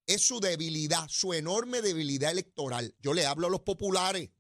es 0.07 0.23
su 0.23 0.41
debilidad, 0.41 1.09
su 1.09 1.35
enorme 1.35 1.83
debilidad 1.83 2.31
electoral. 2.31 2.95
Yo 3.01 3.13
le 3.13 3.27
hablo 3.27 3.49
a 3.49 3.51
los 3.51 3.61
populares. 3.61 4.31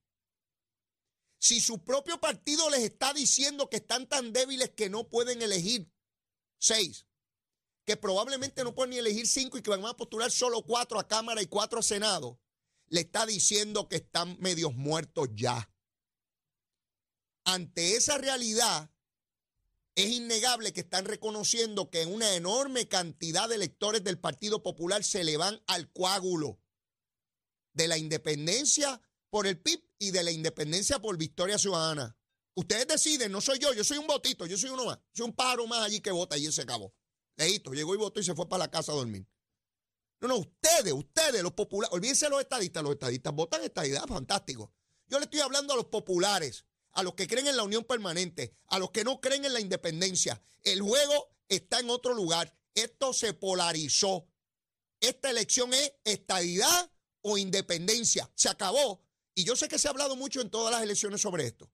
Si 1.38 1.60
su 1.60 1.84
propio 1.84 2.20
partido 2.20 2.70
les 2.70 2.80
está 2.80 3.12
diciendo 3.12 3.68
que 3.68 3.76
están 3.76 4.08
tan 4.08 4.32
débiles 4.32 4.70
que 4.70 4.88
no 4.88 5.08
pueden 5.08 5.42
elegir 5.42 5.92
seis, 6.58 7.06
que 7.84 7.96
probablemente 7.96 8.64
no 8.64 8.74
pueden 8.74 8.90
ni 8.90 8.98
elegir 8.98 9.26
cinco 9.26 9.58
y 9.58 9.62
que 9.62 9.70
van 9.70 9.84
a 9.84 9.96
postular 9.96 10.30
solo 10.30 10.62
cuatro 10.62 10.98
a 10.98 11.06
Cámara 11.06 11.42
y 11.42 11.46
cuatro 11.46 11.80
a 11.80 11.82
Senado, 11.82 12.40
le 12.88 13.00
está 13.00 13.26
diciendo 13.26 13.88
que 13.88 13.96
están 13.96 14.36
medios 14.40 14.74
muertos 14.74 15.28
ya. 15.34 15.70
Ante 17.44 17.96
esa 17.96 18.18
realidad, 18.18 18.90
es 19.96 20.10
innegable 20.10 20.74
que 20.74 20.80
están 20.80 21.06
reconociendo 21.06 21.90
que 21.90 22.04
una 22.04 22.34
enorme 22.34 22.86
cantidad 22.86 23.48
de 23.48 23.54
electores 23.54 24.04
del 24.04 24.18
Partido 24.18 24.62
Popular 24.62 25.02
se 25.02 25.24
le 25.24 25.38
van 25.38 25.62
al 25.66 25.90
coágulo 25.90 26.60
de 27.72 27.88
la 27.88 27.96
independencia 27.96 29.00
por 29.30 29.46
el 29.46 29.58
PIB 29.58 29.82
y 29.98 30.10
de 30.10 30.22
la 30.22 30.30
independencia 30.30 31.00
por 31.00 31.16
Victoria 31.16 31.58
Ciudadana. 31.58 32.16
Ustedes 32.54 32.86
deciden, 32.86 33.32
no 33.32 33.40
soy 33.40 33.58
yo, 33.58 33.72
yo 33.72 33.84
soy 33.84 33.96
un 33.96 34.06
votito, 34.06 34.46
yo 34.46 34.58
soy 34.58 34.70
uno 34.70 34.84
más, 34.84 34.98
soy 35.14 35.26
un 35.26 35.34
pájaro 35.34 35.66
más 35.66 35.80
allí 35.80 36.00
que 36.00 36.10
vota 36.10 36.36
y 36.36 36.50
se 36.52 36.62
acabó. 36.62 36.94
Leíto, 37.36 37.72
llegó 37.72 37.94
y 37.94 37.98
votó 37.98 38.20
y 38.20 38.24
se 38.24 38.34
fue 38.34 38.48
para 38.48 38.64
la 38.64 38.70
casa 38.70 38.92
a 38.92 38.96
dormir. 38.96 39.26
No, 40.20 40.28
no, 40.28 40.36
ustedes, 40.36 40.92
ustedes, 40.92 41.42
los 41.42 41.52
populares, 41.52 41.94
olvídense 41.94 42.28
los 42.28 42.40
estadistas, 42.40 42.82
los 42.82 42.92
estadistas 42.92 43.32
votan 43.34 43.62
estadidad, 43.62 44.06
fantástico. 44.06 44.72
Yo 45.06 45.18
le 45.18 45.24
estoy 45.24 45.40
hablando 45.40 45.72
a 45.72 45.76
los 45.76 45.86
populares, 45.86 46.66
a 46.96 47.02
los 47.02 47.14
que 47.14 47.28
creen 47.28 47.46
en 47.46 47.58
la 47.58 47.62
unión 47.62 47.84
permanente, 47.84 48.56
a 48.68 48.78
los 48.78 48.90
que 48.90 49.04
no 49.04 49.20
creen 49.20 49.44
en 49.44 49.52
la 49.52 49.60
independencia. 49.60 50.40
El 50.62 50.80
juego 50.80 51.36
está 51.46 51.78
en 51.78 51.90
otro 51.90 52.14
lugar. 52.14 52.52
Esto 52.74 53.12
se 53.12 53.34
polarizó. 53.34 54.26
Esta 54.98 55.28
elección 55.28 55.74
es 55.74 55.92
estadidad 56.04 56.90
o 57.20 57.36
independencia. 57.36 58.30
Se 58.34 58.48
acabó. 58.48 59.04
Y 59.34 59.44
yo 59.44 59.56
sé 59.56 59.68
que 59.68 59.78
se 59.78 59.88
ha 59.88 59.90
hablado 59.90 60.16
mucho 60.16 60.40
en 60.40 60.48
todas 60.48 60.72
las 60.72 60.82
elecciones 60.82 61.20
sobre 61.20 61.46
esto. 61.46 61.70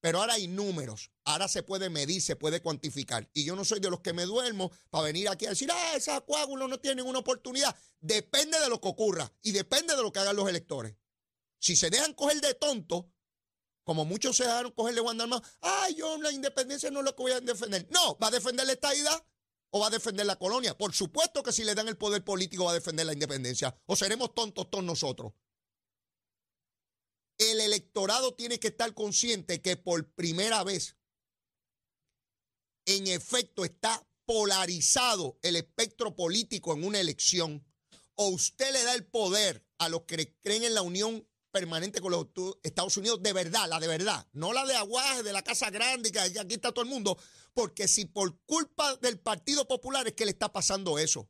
Pero 0.00 0.20
ahora 0.20 0.34
hay 0.34 0.48
números, 0.48 1.12
ahora 1.24 1.46
se 1.46 1.62
puede 1.62 1.90
medir, 1.90 2.22
se 2.22 2.34
puede 2.34 2.62
cuantificar. 2.62 3.28
Y 3.34 3.44
yo 3.44 3.54
no 3.54 3.64
soy 3.64 3.78
de 3.78 3.90
los 3.90 4.00
que 4.00 4.14
me 4.14 4.24
duermo 4.24 4.72
para 4.88 5.04
venir 5.04 5.28
aquí 5.28 5.44
a 5.44 5.50
decir, 5.50 5.70
ah, 5.70 5.92
esa 5.96 6.22
coágulos 6.22 6.68
no 6.68 6.80
tienen 6.80 7.06
una 7.06 7.18
oportunidad. 7.18 7.76
Depende 8.00 8.58
de 8.58 8.70
lo 8.70 8.80
que 8.80 8.88
ocurra 8.88 9.30
y 9.42 9.52
depende 9.52 9.94
de 9.94 10.02
lo 10.02 10.10
que 10.10 10.18
hagan 10.18 10.34
los 10.34 10.48
electores. 10.48 10.96
Si 11.58 11.76
se 11.76 11.90
dejan 11.90 12.14
coger 12.14 12.40
de 12.40 12.54
tonto, 12.54 13.12
como 13.84 14.04
muchos 14.04 14.36
se 14.36 14.44
dejaron 14.44 14.72
coger 14.72 14.94
de 14.94 15.00
Juan 15.00 15.18
Dalmau, 15.18 15.42
ay, 15.60 15.94
yo 15.94 16.16
la 16.18 16.30
independencia 16.30 16.90
no 16.90 17.00
es 17.00 17.04
lo 17.04 17.16
que 17.16 17.22
voy 17.22 17.32
a 17.32 17.40
defender. 17.40 17.86
No, 17.90 18.16
va 18.18 18.28
a 18.28 18.30
defender 18.30 18.66
la 18.66 18.72
estadidad 18.72 19.26
o 19.70 19.80
va 19.80 19.88
a 19.88 19.90
defender 19.90 20.26
la 20.26 20.36
colonia. 20.36 20.76
Por 20.76 20.94
supuesto 20.94 21.42
que 21.42 21.52
si 21.52 21.64
le 21.64 21.74
dan 21.74 21.88
el 21.88 21.96
poder 21.96 22.22
político 22.22 22.64
va 22.64 22.72
a 22.72 22.74
defender 22.74 23.06
la 23.06 23.12
independencia. 23.14 23.76
O 23.86 23.96
seremos 23.96 24.34
tontos 24.34 24.70
todos 24.70 24.84
nosotros. 24.84 25.32
El 27.38 27.60
electorado 27.60 28.34
tiene 28.34 28.60
que 28.60 28.68
estar 28.68 28.94
consciente 28.94 29.60
que 29.60 29.76
por 29.76 30.12
primera 30.12 30.62
vez, 30.62 30.96
en 32.86 33.06
efecto, 33.08 33.64
está 33.64 34.06
polarizado 34.26 35.38
el 35.42 35.56
espectro 35.56 36.14
político 36.14 36.72
en 36.74 36.84
una 36.84 37.00
elección. 37.00 37.66
O 38.14 38.28
usted 38.28 38.72
le 38.72 38.84
da 38.84 38.94
el 38.94 39.06
poder 39.06 39.66
a 39.78 39.88
los 39.88 40.02
que 40.02 40.36
creen 40.40 40.64
en 40.64 40.74
la 40.74 40.82
unión 40.82 41.26
permanente 41.52 42.00
con 42.00 42.10
los 42.10 42.26
Estados 42.62 42.96
Unidos 42.96 43.22
de 43.22 43.32
verdad, 43.32 43.68
la 43.68 43.78
de 43.78 43.86
verdad, 43.86 44.26
no 44.32 44.52
la 44.52 44.64
de 44.64 44.74
aguaje, 44.74 45.22
de 45.22 45.32
la 45.32 45.42
Casa 45.42 45.70
Grande, 45.70 46.10
que 46.10 46.18
aquí 46.18 46.54
está 46.54 46.72
todo 46.72 46.82
el 46.82 46.90
mundo, 46.90 47.16
porque 47.54 47.86
si 47.86 48.06
por 48.06 48.40
culpa 48.46 48.96
del 48.96 49.20
Partido 49.20 49.68
Popular 49.68 50.08
es 50.08 50.14
que 50.14 50.24
le 50.24 50.32
está 50.32 50.50
pasando 50.52 50.98
eso, 50.98 51.28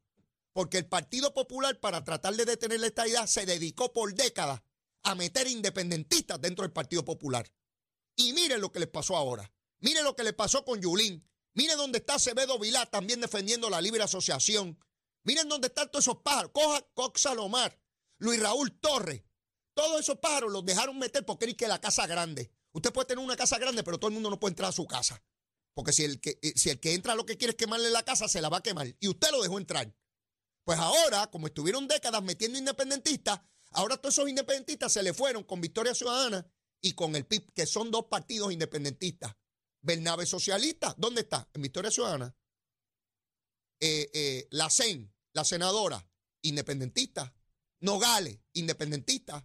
porque 0.52 0.78
el 0.78 0.86
Partido 0.86 1.34
Popular 1.34 1.78
para 1.80 2.04
tratar 2.04 2.34
de 2.34 2.44
detener 2.44 2.80
la 2.80 2.86
estadidad 2.86 3.26
se 3.26 3.44
dedicó 3.44 3.92
por 3.92 4.14
décadas 4.14 4.62
a 5.02 5.14
meter 5.14 5.48
independentistas 5.48 6.40
dentro 6.40 6.62
del 6.62 6.72
Partido 6.72 7.04
Popular. 7.04 7.52
Y 8.14 8.32
miren 8.32 8.60
lo 8.60 8.70
que 8.70 8.78
les 8.78 8.88
pasó 8.88 9.16
ahora, 9.16 9.52
miren 9.80 10.04
lo 10.04 10.14
que 10.14 10.22
le 10.22 10.32
pasó 10.32 10.64
con 10.64 10.80
Yulín, 10.80 11.28
miren 11.54 11.76
dónde 11.76 11.98
está 11.98 12.14
Acevedo 12.14 12.58
Vilá 12.58 12.86
también 12.86 13.20
defendiendo 13.20 13.68
la 13.68 13.80
libre 13.80 14.02
asociación, 14.02 14.78
miren 15.24 15.48
dónde 15.48 15.66
están 15.66 15.90
todos 15.90 16.04
esos 16.04 16.22
pájaros, 16.22 16.52
Coja 16.54 16.86
Cox 16.94 17.22
Salomar, 17.22 17.76
Luis 18.18 18.38
Raúl 18.40 18.78
Torres, 18.78 19.22
todos 19.74 20.00
esos 20.00 20.18
pájaros 20.18 20.52
los 20.52 20.64
dejaron 20.64 20.98
meter 20.98 21.24
porque 21.24 21.46
es 21.46 21.54
que 21.54 21.68
la 21.68 21.80
casa 21.80 22.06
grande. 22.06 22.52
Usted 22.72 22.92
puede 22.92 23.08
tener 23.08 23.24
una 23.24 23.36
casa 23.36 23.58
grande, 23.58 23.82
pero 23.82 23.98
todo 23.98 24.08
el 24.08 24.14
mundo 24.14 24.30
no 24.30 24.40
puede 24.40 24.52
entrar 24.52 24.70
a 24.70 24.72
su 24.72 24.86
casa. 24.86 25.22
Porque 25.74 25.92
si 25.92 26.04
el 26.04 26.20
que, 26.20 26.38
eh, 26.42 26.52
si 26.56 26.70
el 26.70 26.80
que 26.80 26.94
entra 26.94 27.14
lo 27.14 27.24
que 27.24 27.36
quiere 27.36 27.52
es 27.52 27.56
quemarle 27.56 27.90
la 27.90 28.02
casa, 28.02 28.28
se 28.28 28.40
la 28.40 28.48
va 28.48 28.58
a 28.58 28.62
quemar. 28.62 28.94
Y 29.00 29.08
usted 29.08 29.30
lo 29.30 29.42
dejó 29.42 29.58
entrar. 29.58 29.94
Pues 30.64 30.78
ahora, 30.78 31.26
como 31.28 31.46
estuvieron 31.46 31.88
décadas 31.88 32.22
metiendo 32.22 32.58
independentistas, 32.58 33.40
ahora 33.70 33.96
todos 33.96 34.14
esos 34.14 34.28
independentistas 34.28 34.92
se 34.92 35.02
le 35.02 35.12
fueron 35.12 35.44
con 35.44 35.60
Victoria 35.60 35.94
Ciudadana 35.94 36.46
y 36.80 36.92
con 36.92 37.16
el 37.16 37.26
PIB, 37.26 37.52
que 37.52 37.66
son 37.66 37.90
dos 37.90 38.06
partidos 38.06 38.52
independentistas. 38.52 39.34
Bernabe 39.80 40.26
Socialista, 40.26 40.94
¿dónde 40.96 41.22
está? 41.22 41.48
En 41.52 41.62
Victoria 41.62 41.90
Ciudadana. 41.90 42.34
Eh, 43.80 44.10
eh, 44.14 44.48
la 44.50 44.70
CEN, 44.70 45.12
la 45.32 45.44
senadora, 45.44 46.08
independentista. 46.42 47.34
Nogales, 47.80 48.38
independentista. 48.52 49.44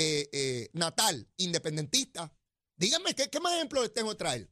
Eh, 0.00 0.28
eh, 0.30 0.70
natal, 0.74 1.28
independentista. 1.38 2.32
Díganme, 2.76 3.16
¿qué, 3.16 3.40
más 3.40 3.54
ejemplos 3.54 3.92
tengo 3.92 4.12
que 4.12 4.16
traer? 4.16 4.48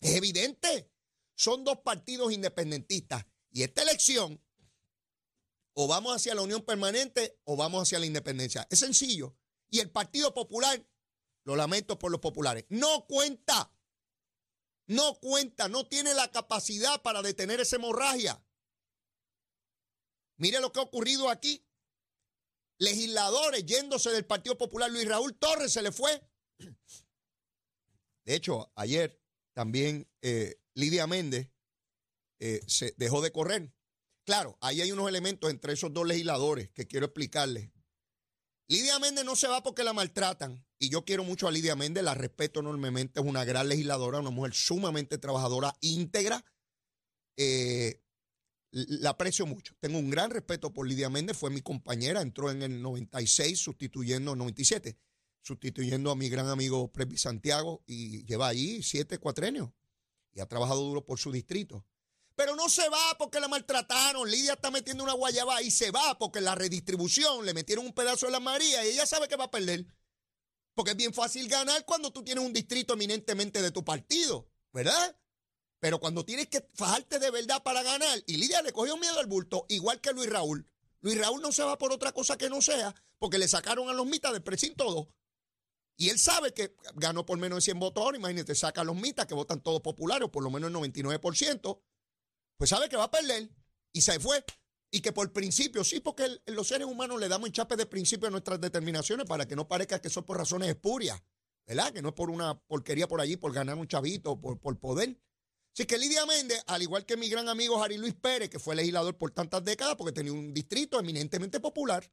Es 0.00 0.14
evidente. 0.14 0.90
Son 1.34 1.64
dos 1.64 1.80
partidos 1.80 2.32
independentistas. 2.32 3.26
Y 3.50 3.62
esta 3.62 3.82
elección, 3.82 4.42
o 5.74 5.86
vamos 5.86 6.16
hacia 6.16 6.34
la 6.34 6.40
unión 6.40 6.62
permanente 6.62 7.38
o 7.44 7.56
vamos 7.56 7.82
hacia 7.82 7.98
la 7.98 8.06
independencia. 8.06 8.66
Es 8.70 8.78
sencillo. 8.78 9.36
Y 9.68 9.80
el 9.80 9.90
Partido 9.90 10.32
Popular, 10.32 10.82
lo 11.44 11.54
lamento 11.54 11.98
por 11.98 12.10
los 12.10 12.22
populares, 12.22 12.64
no 12.70 13.04
cuenta. 13.06 13.70
No 14.86 15.20
cuenta, 15.20 15.68
no 15.68 15.86
tiene 15.86 16.14
la 16.14 16.30
capacidad 16.30 17.02
para 17.02 17.20
detener 17.20 17.60
esa 17.60 17.76
hemorragia. 17.76 18.42
Mire 20.38 20.60
lo 20.60 20.72
que 20.72 20.80
ha 20.80 20.84
ocurrido 20.84 21.28
aquí 21.28 21.67
legisladores 22.78 23.64
yéndose 23.66 24.10
del 24.10 24.24
Partido 24.24 24.56
Popular. 24.56 24.90
Luis 24.90 25.08
Raúl 25.08 25.34
Torres 25.34 25.72
se 25.72 25.82
le 25.82 25.92
fue. 25.92 26.22
De 28.24 28.34
hecho, 28.34 28.70
ayer 28.74 29.20
también 29.52 30.08
eh, 30.22 30.60
Lidia 30.74 31.06
Méndez 31.06 31.50
eh, 32.40 32.60
se 32.66 32.94
dejó 32.96 33.20
de 33.20 33.32
correr. 33.32 33.72
Claro, 34.24 34.58
ahí 34.60 34.80
hay 34.80 34.92
unos 34.92 35.08
elementos 35.08 35.50
entre 35.50 35.72
esos 35.72 35.92
dos 35.92 36.06
legisladores 36.06 36.70
que 36.70 36.86
quiero 36.86 37.06
explicarles. 37.06 37.70
Lidia 38.68 38.98
Méndez 38.98 39.24
no 39.24 39.34
se 39.34 39.48
va 39.48 39.62
porque 39.62 39.82
la 39.82 39.94
maltratan. 39.94 40.64
Y 40.78 40.90
yo 40.90 41.04
quiero 41.04 41.24
mucho 41.24 41.48
a 41.48 41.50
Lidia 41.50 41.74
Méndez, 41.74 42.04
la 42.04 42.14
respeto 42.14 42.60
enormemente. 42.60 43.20
Es 43.20 43.26
una 43.26 43.44
gran 43.44 43.68
legisladora, 43.68 44.20
una 44.20 44.30
mujer 44.30 44.52
sumamente 44.52 45.16
trabajadora, 45.18 45.74
íntegra. 45.80 46.44
Eh, 47.36 48.02
la 48.70 49.10
aprecio 49.10 49.46
mucho. 49.46 49.74
Tengo 49.80 49.98
un 49.98 50.10
gran 50.10 50.30
respeto 50.30 50.72
por 50.72 50.86
Lidia 50.86 51.08
Méndez, 51.08 51.36
fue 51.36 51.50
mi 51.50 51.62
compañera, 51.62 52.20
entró 52.20 52.50
en 52.50 52.62
el 52.62 52.82
96 52.82 53.58
sustituyendo, 53.58 54.36
97, 54.36 54.98
sustituyendo 55.40 56.10
a 56.10 56.16
mi 56.16 56.28
gran 56.28 56.48
amigo 56.48 56.92
Previ 56.92 57.16
Santiago 57.16 57.82
y 57.86 58.24
lleva 58.24 58.48
ahí 58.48 58.82
siete 58.82 59.18
cuatrenios 59.18 59.70
y 60.32 60.40
ha 60.40 60.46
trabajado 60.46 60.82
duro 60.82 61.04
por 61.04 61.18
su 61.18 61.32
distrito. 61.32 61.84
Pero 62.34 62.54
no 62.54 62.68
se 62.68 62.88
va 62.88 63.16
porque 63.18 63.40
la 63.40 63.48
maltrataron. 63.48 64.30
Lidia 64.30 64.52
está 64.52 64.70
metiendo 64.70 65.02
una 65.02 65.14
guayaba 65.14 65.60
y 65.60 65.72
se 65.72 65.90
va 65.90 66.16
porque 66.18 66.40
la 66.40 66.54
redistribución 66.54 67.44
le 67.44 67.52
metieron 67.52 67.84
un 67.84 67.92
pedazo 67.92 68.26
de 68.26 68.32
la 68.32 68.38
María 68.38 68.84
y 68.84 68.90
ella 68.90 69.06
sabe 69.06 69.26
que 69.26 69.34
va 69.34 69.44
a 69.44 69.50
perder. 69.50 69.86
Porque 70.74 70.92
es 70.92 70.96
bien 70.96 71.12
fácil 71.12 71.48
ganar 71.48 71.84
cuando 71.84 72.12
tú 72.12 72.22
tienes 72.22 72.44
un 72.44 72.52
distrito 72.52 72.94
eminentemente 72.94 73.60
de 73.60 73.72
tu 73.72 73.84
partido, 73.84 74.48
¿verdad? 74.72 75.18
Pero 75.80 76.00
cuando 76.00 76.24
tienes 76.24 76.48
que 76.48 76.66
fajarte 76.74 77.18
de 77.18 77.30
verdad 77.30 77.62
para 77.62 77.82
ganar, 77.82 78.22
y 78.26 78.36
Lidia 78.36 78.62
le 78.62 78.72
cogió 78.72 78.96
miedo 78.96 79.18
al 79.18 79.26
bulto, 79.26 79.66
igual 79.68 80.00
que 80.00 80.12
Luis 80.12 80.28
Raúl. 80.28 80.66
Luis 81.00 81.18
Raúl 81.18 81.40
no 81.40 81.52
se 81.52 81.62
va 81.62 81.78
por 81.78 81.92
otra 81.92 82.12
cosa 82.12 82.36
que 82.36 82.50
no 82.50 82.60
sea, 82.60 82.94
porque 83.18 83.38
le 83.38 83.46
sacaron 83.46 83.88
a 83.88 83.92
los 83.92 84.06
mitas 84.06 84.32
del 84.32 84.42
precinto 84.42 84.84
todo. 84.84 85.08
Y 86.00 86.10
él 86.10 86.18
sabe 86.18 86.54
que 86.54 86.76
ganó 86.94 87.26
por 87.26 87.38
menos 87.38 87.56
de 87.56 87.62
100 87.62 87.80
votos 87.80 88.04
ahora. 88.04 88.16
Imagínate, 88.16 88.54
saca 88.54 88.82
a 88.82 88.84
los 88.84 88.94
mitas 88.94 89.26
que 89.26 89.34
votan 89.34 89.60
todos 89.60 89.80
populares, 89.80 90.26
o 90.26 90.30
por 90.30 90.44
lo 90.44 90.50
menos 90.50 90.70
el 90.70 90.76
99%. 90.76 91.80
Pues 92.56 92.70
sabe 92.70 92.88
que 92.88 92.96
va 92.96 93.04
a 93.04 93.10
perder. 93.10 93.50
Y 93.92 94.02
se 94.02 94.20
fue. 94.20 94.44
Y 94.92 95.00
que 95.00 95.12
por 95.12 95.32
principio, 95.32 95.82
sí, 95.82 95.98
porque 95.98 96.40
los 96.46 96.68
seres 96.68 96.86
humanos 96.86 97.18
le 97.18 97.28
damos 97.28 97.50
chape 97.50 97.74
de 97.76 97.84
principio 97.84 98.28
a 98.28 98.30
nuestras 98.30 98.60
determinaciones 98.60 99.26
para 99.26 99.46
que 99.46 99.56
no 99.56 99.66
parezca 99.66 100.00
que 100.00 100.08
son 100.08 100.24
por 100.24 100.38
razones 100.38 100.68
espurias. 100.68 101.20
¿Verdad? 101.66 101.92
Que 101.92 102.00
no 102.00 102.10
es 102.10 102.14
por 102.14 102.30
una 102.30 102.58
porquería 102.60 103.08
por 103.08 103.20
allí, 103.20 103.36
por 103.36 103.52
ganar 103.52 103.76
un 103.76 103.88
chavito, 103.88 104.40
por, 104.40 104.60
por 104.60 104.78
poder. 104.78 105.18
Así 105.72 105.86
que 105.86 105.98
Lidia 105.98 106.26
Méndez, 106.26 106.62
al 106.66 106.82
igual 106.82 107.06
que 107.06 107.16
mi 107.16 107.28
gran 107.28 107.48
amigo 107.48 107.78
Jari 107.78 107.98
Luis 107.98 108.14
Pérez, 108.14 108.50
que 108.50 108.58
fue 108.58 108.74
legislador 108.74 109.16
por 109.16 109.30
tantas 109.30 109.64
décadas 109.64 109.94
porque 109.96 110.12
tenía 110.12 110.32
un 110.32 110.52
distrito 110.52 110.98
eminentemente 110.98 111.60
popular, 111.60 112.10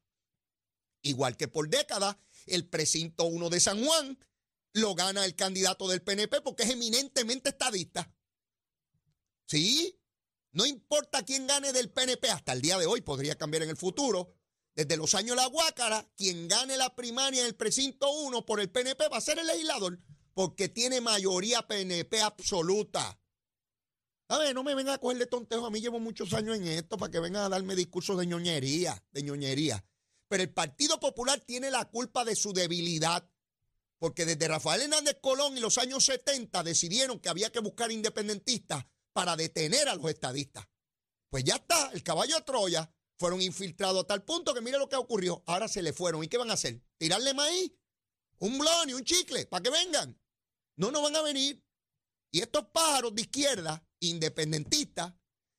igual 1.02 1.36
que 1.36 1.48
por 1.48 1.68
décadas, 1.70 2.18
el 2.46 2.68
precinto 2.68 3.26
1 3.26 3.50
de 3.50 3.60
San 3.60 3.84
Juan 3.84 4.20
lo 4.74 4.94
gana 4.94 5.26
el 5.26 5.36
candidato 5.36 5.88
del 5.88 6.02
PNP 6.02 6.42
porque 6.42 6.64
es 6.64 6.70
eminentemente 6.72 7.50
estadista. 7.50 8.14
Sí, 9.48 10.00
No 10.52 10.66
importa 10.66 11.26
quién 11.26 11.48
gane 11.48 11.74
del 11.74 11.92
PNP, 11.92 12.30
hasta 12.30 12.54
el 12.54 12.62
día 12.62 12.78
de 12.78 12.86
hoy 12.86 13.02
podría 13.02 13.38
cambiar 13.38 13.64
en 13.64 13.70
el 13.70 13.78
futuro. 13.78 14.34
Desde 14.74 14.96
los 14.96 15.14
años 15.14 15.36
de 15.36 15.42
la 15.42 15.48
Guácara, 15.48 16.10
quien 16.16 16.48
gane 16.48 16.78
la 16.78 16.96
primaria 16.96 17.42
en 17.42 17.48
el 17.48 17.56
precinto 17.56 18.10
1 18.10 18.46
por 18.46 18.62
el 18.62 18.70
PNP 18.70 19.10
va 19.10 19.18
a 19.18 19.22
ser 19.22 19.38
el 19.38 19.48
legislador, 19.48 20.00
porque 20.34 20.70
tiene 20.70 21.02
mayoría 21.02 21.68
PNP 21.68 22.22
absoluta. 22.22 23.20
A 24.27 24.39
ver, 24.39 24.55
no 24.55 24.63
me 24.63 24.74
vengan 24.74 24.96
a 24.96 24.98
cogerle 24.98 25.27
tontejo. 25.27 25.65
A 25.65 25.72
mí 25.72 25.82
llevo 25.82 26.00
muchos 26.00 26.34
años 26.34 26.58
en 26.58 26.67
esto 26.67 26.98
para 26.98 27.12
que 27.12 27.20
vengan 27.20 27.44
a 27.44 27.50
darme 27.50 27.75
discursos 27.75 28.17
de 28.17 28.25
ñoñería, 28.25 29.03
de 29.12 29.22
ñoñería. 29.22 29.86
Pero 30.27 30.44
el 30.44 30.51
Partido 30.51 31.00
Popular 31.00 31.39
tiene 31.41 31.70
la 31.70 31.86
culpa 31.86 32.25
de 32.25 32.36
su 32.36 32.51
debilidad. 32.51 33.29
Porque 34.00 34.25
desde 34.25 34.48
Rafael 34.48 34.82
Hernández 34.82 35.20
Colón 35.22 35.58
y 35.58 35.62
los 35.62 35.77
años 35.77 36.05
70 36.05 36.63
decidieron 36.63 37.20
que 37.20 37.29
había 37.29 37.51
que 37.51 37.60
buscar 37.60 37.91
independentistas 37.91 38.86
para 39.13 39.36
detener 39.36 39.88
a 39.88 39.96
los 39.96 40.10
estadistas. 40.10 40.67
Pues 41.29 41.44
ya 41.44 41.55
está, 41.55 41.91
el 41.94 42.03
caballo 42.03 42.36
de 42.36 42.41
Troya 42.41 42.91
fueron 43.17 43.41
infiltrados 43.41 44.03
a 44.03 44.08
tal 44.08 44.24
punto 44.24 44.53
que 44.53 44.62
mire 44.62 44.77
lo 44.77 44.89
que 44.89 44.96
ocurrió. 44.96 45.44
Ahora 45.46 45.67
se 45.67 45.82
le 45.82 45.94
fueron. 45.94 46.24
¿Y 46.24 46.27
qué 46.27 46.38
van 46.38 46.50
a 46.50 46.53
hacer? 46.53 46.82
¿Tirarle 46.98 47.34
maíz? 47.34 47.72
¿Un 48.39 48.58
blon 48.58 48.89
y 48.89 48.94
un 48.94 49.03
chicle 49.03 49.46
para 49.46 49.63
que 49.63 49.70
vengan? 49.70 50.20
No, 50.75 50.91
no 50.91 51.01
van 51.01 51.15
a 51.15 51.22
venir. 51.22 51.63
Y 52.32 52.41
estos 52.41 52.65
pájaros 52.74 53.15
de 53.15 53.22
izquierda, 53.22 53.82
independentistas, 54.10 55.14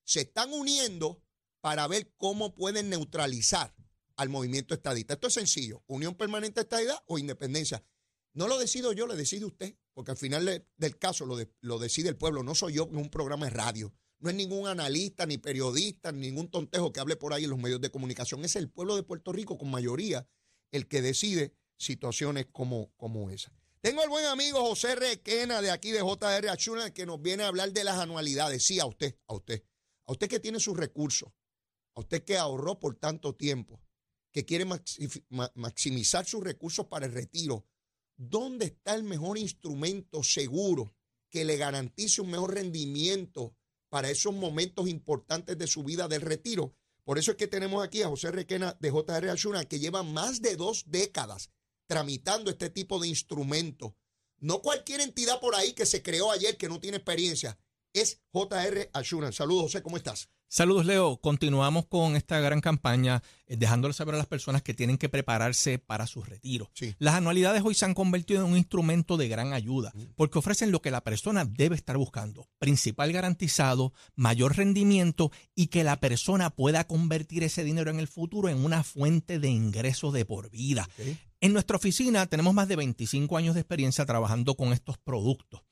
se 0.04 0.22
están 0.22 0.52
uniendo 0.52 1.22
para 1.60 1.86
ver 1.88 2.12
cómo 2.16 2.54
pueden 2.54 2.90
neutralizar 2.90 3.74
al 4.16 4.28
movimiento 4.28 4.74
estadista. 4.74 5.14
Esto 5.14 5.26
es 5.26 5.34
sencillo, 5.34 5.82
unión 5.86 6.14
permanente 6.14 6.60
estadidad 6.60 7.02
o 7.06 7.18
independencia. 7.18 7.84
No 8.32 8.48
lo 8.48 8.58
decido 8.58 8.92
yo, 8.92 9.06
lo 9.06 9.16
decide 9.16 9.44
usted, 9.44 9.76
porque 9.94 10.10
al 10.10 10.16
final 10.16 10.66
del 10.76 10.98
caso 10.98 11.26
lo, 11.26 11.36
lo 11.60 11.78
decide 11.78 12.08
el 12.08 12.16
pueblo, 12.16 12.42
no 12.42 12.54
soy 12.54 12.74
yo 12.74 12.88
en 12.90 12.96
un 12.96 13.08
programa 13.08 13.46
de 13.46 13.50
radio. 13.50 13.94
No 14.18 14.30
es 14.30 14.36
ningún 14.36 14.66
analista, 14.66 15.26
ni 15.26 15.38
periodista, 15.38 16.12
ni 16.12 16.28
ningún 16.28 16.50
tontejo 16.50 16.92
que 16.92 17.00
hable 17.00 17.16
por 17.16 17.32
ahí 17.32 17.44
en 17.44 17.50
los 17.50 17.58
medios 17.58 17.80
de 17.80 17.90
comunicación. 17.90 18.44
Es 18.44 18.56
el 18.56 18.70
pueblo 18.70 18.96
de 18.96 19.02
Puerto 19.02 19.32
Rico 19.32 19.58
con 19.58 19.70
mayoría 19.70 20.28
el 20.70 20.88
que 20.88 21.02
decide 21.02 21.54
situaciones 21.76 22.46
como, 22.46 22.92
como 22.96 23.30
esa. 23.30 23.52
Tengo 23.86 24.02
al 24.02 24.08
buen 24.08 24.26
amigo 24.26 24.60
José 24.62 24.96
Requena 24.96 25.62
de 25.62 25.70
aquí 25.70 25.92
de 25.92 26.00
JR 26.00 26.48
Achuna 26.48 26.92
que 26.92 27.06
nos 27.06 27.22
viene 27.22 27.44
a 27.44 27.46
hablar 27.46 27.72
de 27.72 27.84
las 27.84 27.98
anualidades. 27.98 28.64
Sí, 28.64 28.80
a 28.80 28.86
usted, 28.86 29.16
a 29.28 29.34
usted. 29.34 29.62
A 30.06 30.10
usted 30.10 30.28
que 30.28 30.40
tiene 30.40 30.58
sus 30.58 30.76
recursos, 30.76 31.28
a 31.94 32.00
usted 32.00 32.24
que 32.24 32.36
ahorró 32.36 32.80
por 32.80 32.96
tanto 32.96 33.36
tiempo, 33.36 33.80
que 34.32 34.44
quiere 34.44 34.64
maximizar 35.54 36.26
sus 36.26 36.42
recursos 36.42 36.86
para 36.86 37.06
el 37.06 37.12
retiro, 37.12 37.64
¿dónde 38.16 38.64
está 38.64 38.96
el 38.96 39.04
mejor 39.04 39.38
instrumento 39.38 40.24
seguro 40.24 40.92
que 41.30 41.44
le 41.44 41.56
garantice 41.56 42.22
un 42.22 42.32
mejor 42.32 42.54
rendimiento 42.54 43.54
para 43.88 44.10
esos 44.10 44.34
momentos 44.34 44.88
importantes 44.88 45.56
de 45.56 45.66
su 45.68 45.84
vida 45.84 46.08
del 46.08 46.22
retiro? 46.22 46.74
Por 47.04 47.18
eso 47.18 47.30
es 47.30 47.36
que 47.36 47.46
tenemos 47.46 47.84
aquí 47.84 48.02
a 48.02 48.08
José 48.08 48.32
Requena 48.32 48.76
de 48.80 48.90
JR 48.90 49.30
Ashuna, 49.30 49.64
que 49.64 49.78
lleva 49.78 50.02
más 50.02 50.42
de 50.42 50.56
dos 50.56 50.82
décadas 50.88 51.52
tramitando 51.86 52.50
este 52.50 52.70
tipo 52.70 52.98
de 52.98 53.08
instrumentos. 53.08 53.92
No 54.38 54.60
cualquier 54.60 55.00
entidad 55.00 55.40
por 55.40 55.54
ahí 55.54 55.72
que 55.72 55.86
se 55.86 56.02
creó 56.02 56.30
ayer 56.30 56.56
que 56.56 56.68
no 56.68 56.80
tiene 56.80 56.98
experiencia. 56.98 57.58
Es 57.92 58.20
JR 58.32 58.90
Ashuna. 58.92 59.32
Saludos, 59.32 59.64
José, 59.64 59.82
¿cómo 59.82 59.96
estás? 59.96 60.28
Saludos, 60.48 60.86
Leo. 60.86 61.16
Continuamos 61.16 61.86
con 61.86 62.14
esta 62.14 62.38
gran 62.38 62.60
campaña, 62.60 63.20
eh, 63.46 63.56
dejándole 63.56 63.94
saber 63.94 64.14
a 64.14 64.18
las 64.18 64.28
personas 64.28 64.62
que 64.62 64.74
tienen 64.74 64.96
que 64.96 65.08
prepararse 65.08 65.80
para 65.80 66.06
su 66.06 66.22
retiro. 66.22 66.70
Las 66.98 67.14
anualidades 67.16 67.62
hoy 67.64 67.74
se 67.74 67.84
han 67.84 67.94
convertido 67.94 68.44
en 68.44 68.52
un 68.52 68.56
instrumento 68.56 69.16
de 69.16 69.26
gran 69.26 69.52
ayuda, 69.52 69.92
mm. 69.94 70.14
porque 70.14 70.38
ofrecen 70.38 70.70
lo 70.70 70.80
que 70.80 70.92
la 70.92 71.02
persona 71.02 71.44
debe 71.44 71.74
estar 71.74 71.96
buscando. 71.96 72.48
Principal 72.58 73.12
garantizado, 73.12 73.92
mayor 74.14 74.56
rendimiento 74.56 75.32
y 75.56 75.66
que 75.66 75.82
la 75.82 75.98
persona 75.98 76.50
pueda 76.50 76.86
convertir 76.86 77.42
ese 77.42 77.64
dinero 77.64 77.90
en 77.90 77.98
el 77.98 78.06
futuro 78.06 78.48
en 78.48 78.64
una 78.64 78.84
fuente 78.84 79.40
de 79.40 79.48
ingresos 79.48 80.12
de 80.12 80.24
por 80.24 80.50
vida. 80.50 80.88
En 81.40 81.52
nuestra 81.52 81.76
oficina 81.76 82.26
tenemos 82.26 82.54
más 82.54 82.68
de 82.68 82.76
25 82.76 83.36
años 83.36 83.54
de 83.54 83.60
experiencia 83.60 84.06
trabajando 84.06 84.54
con 84.54 84.72
estos 84.72 84.98
productos 84.98 85.62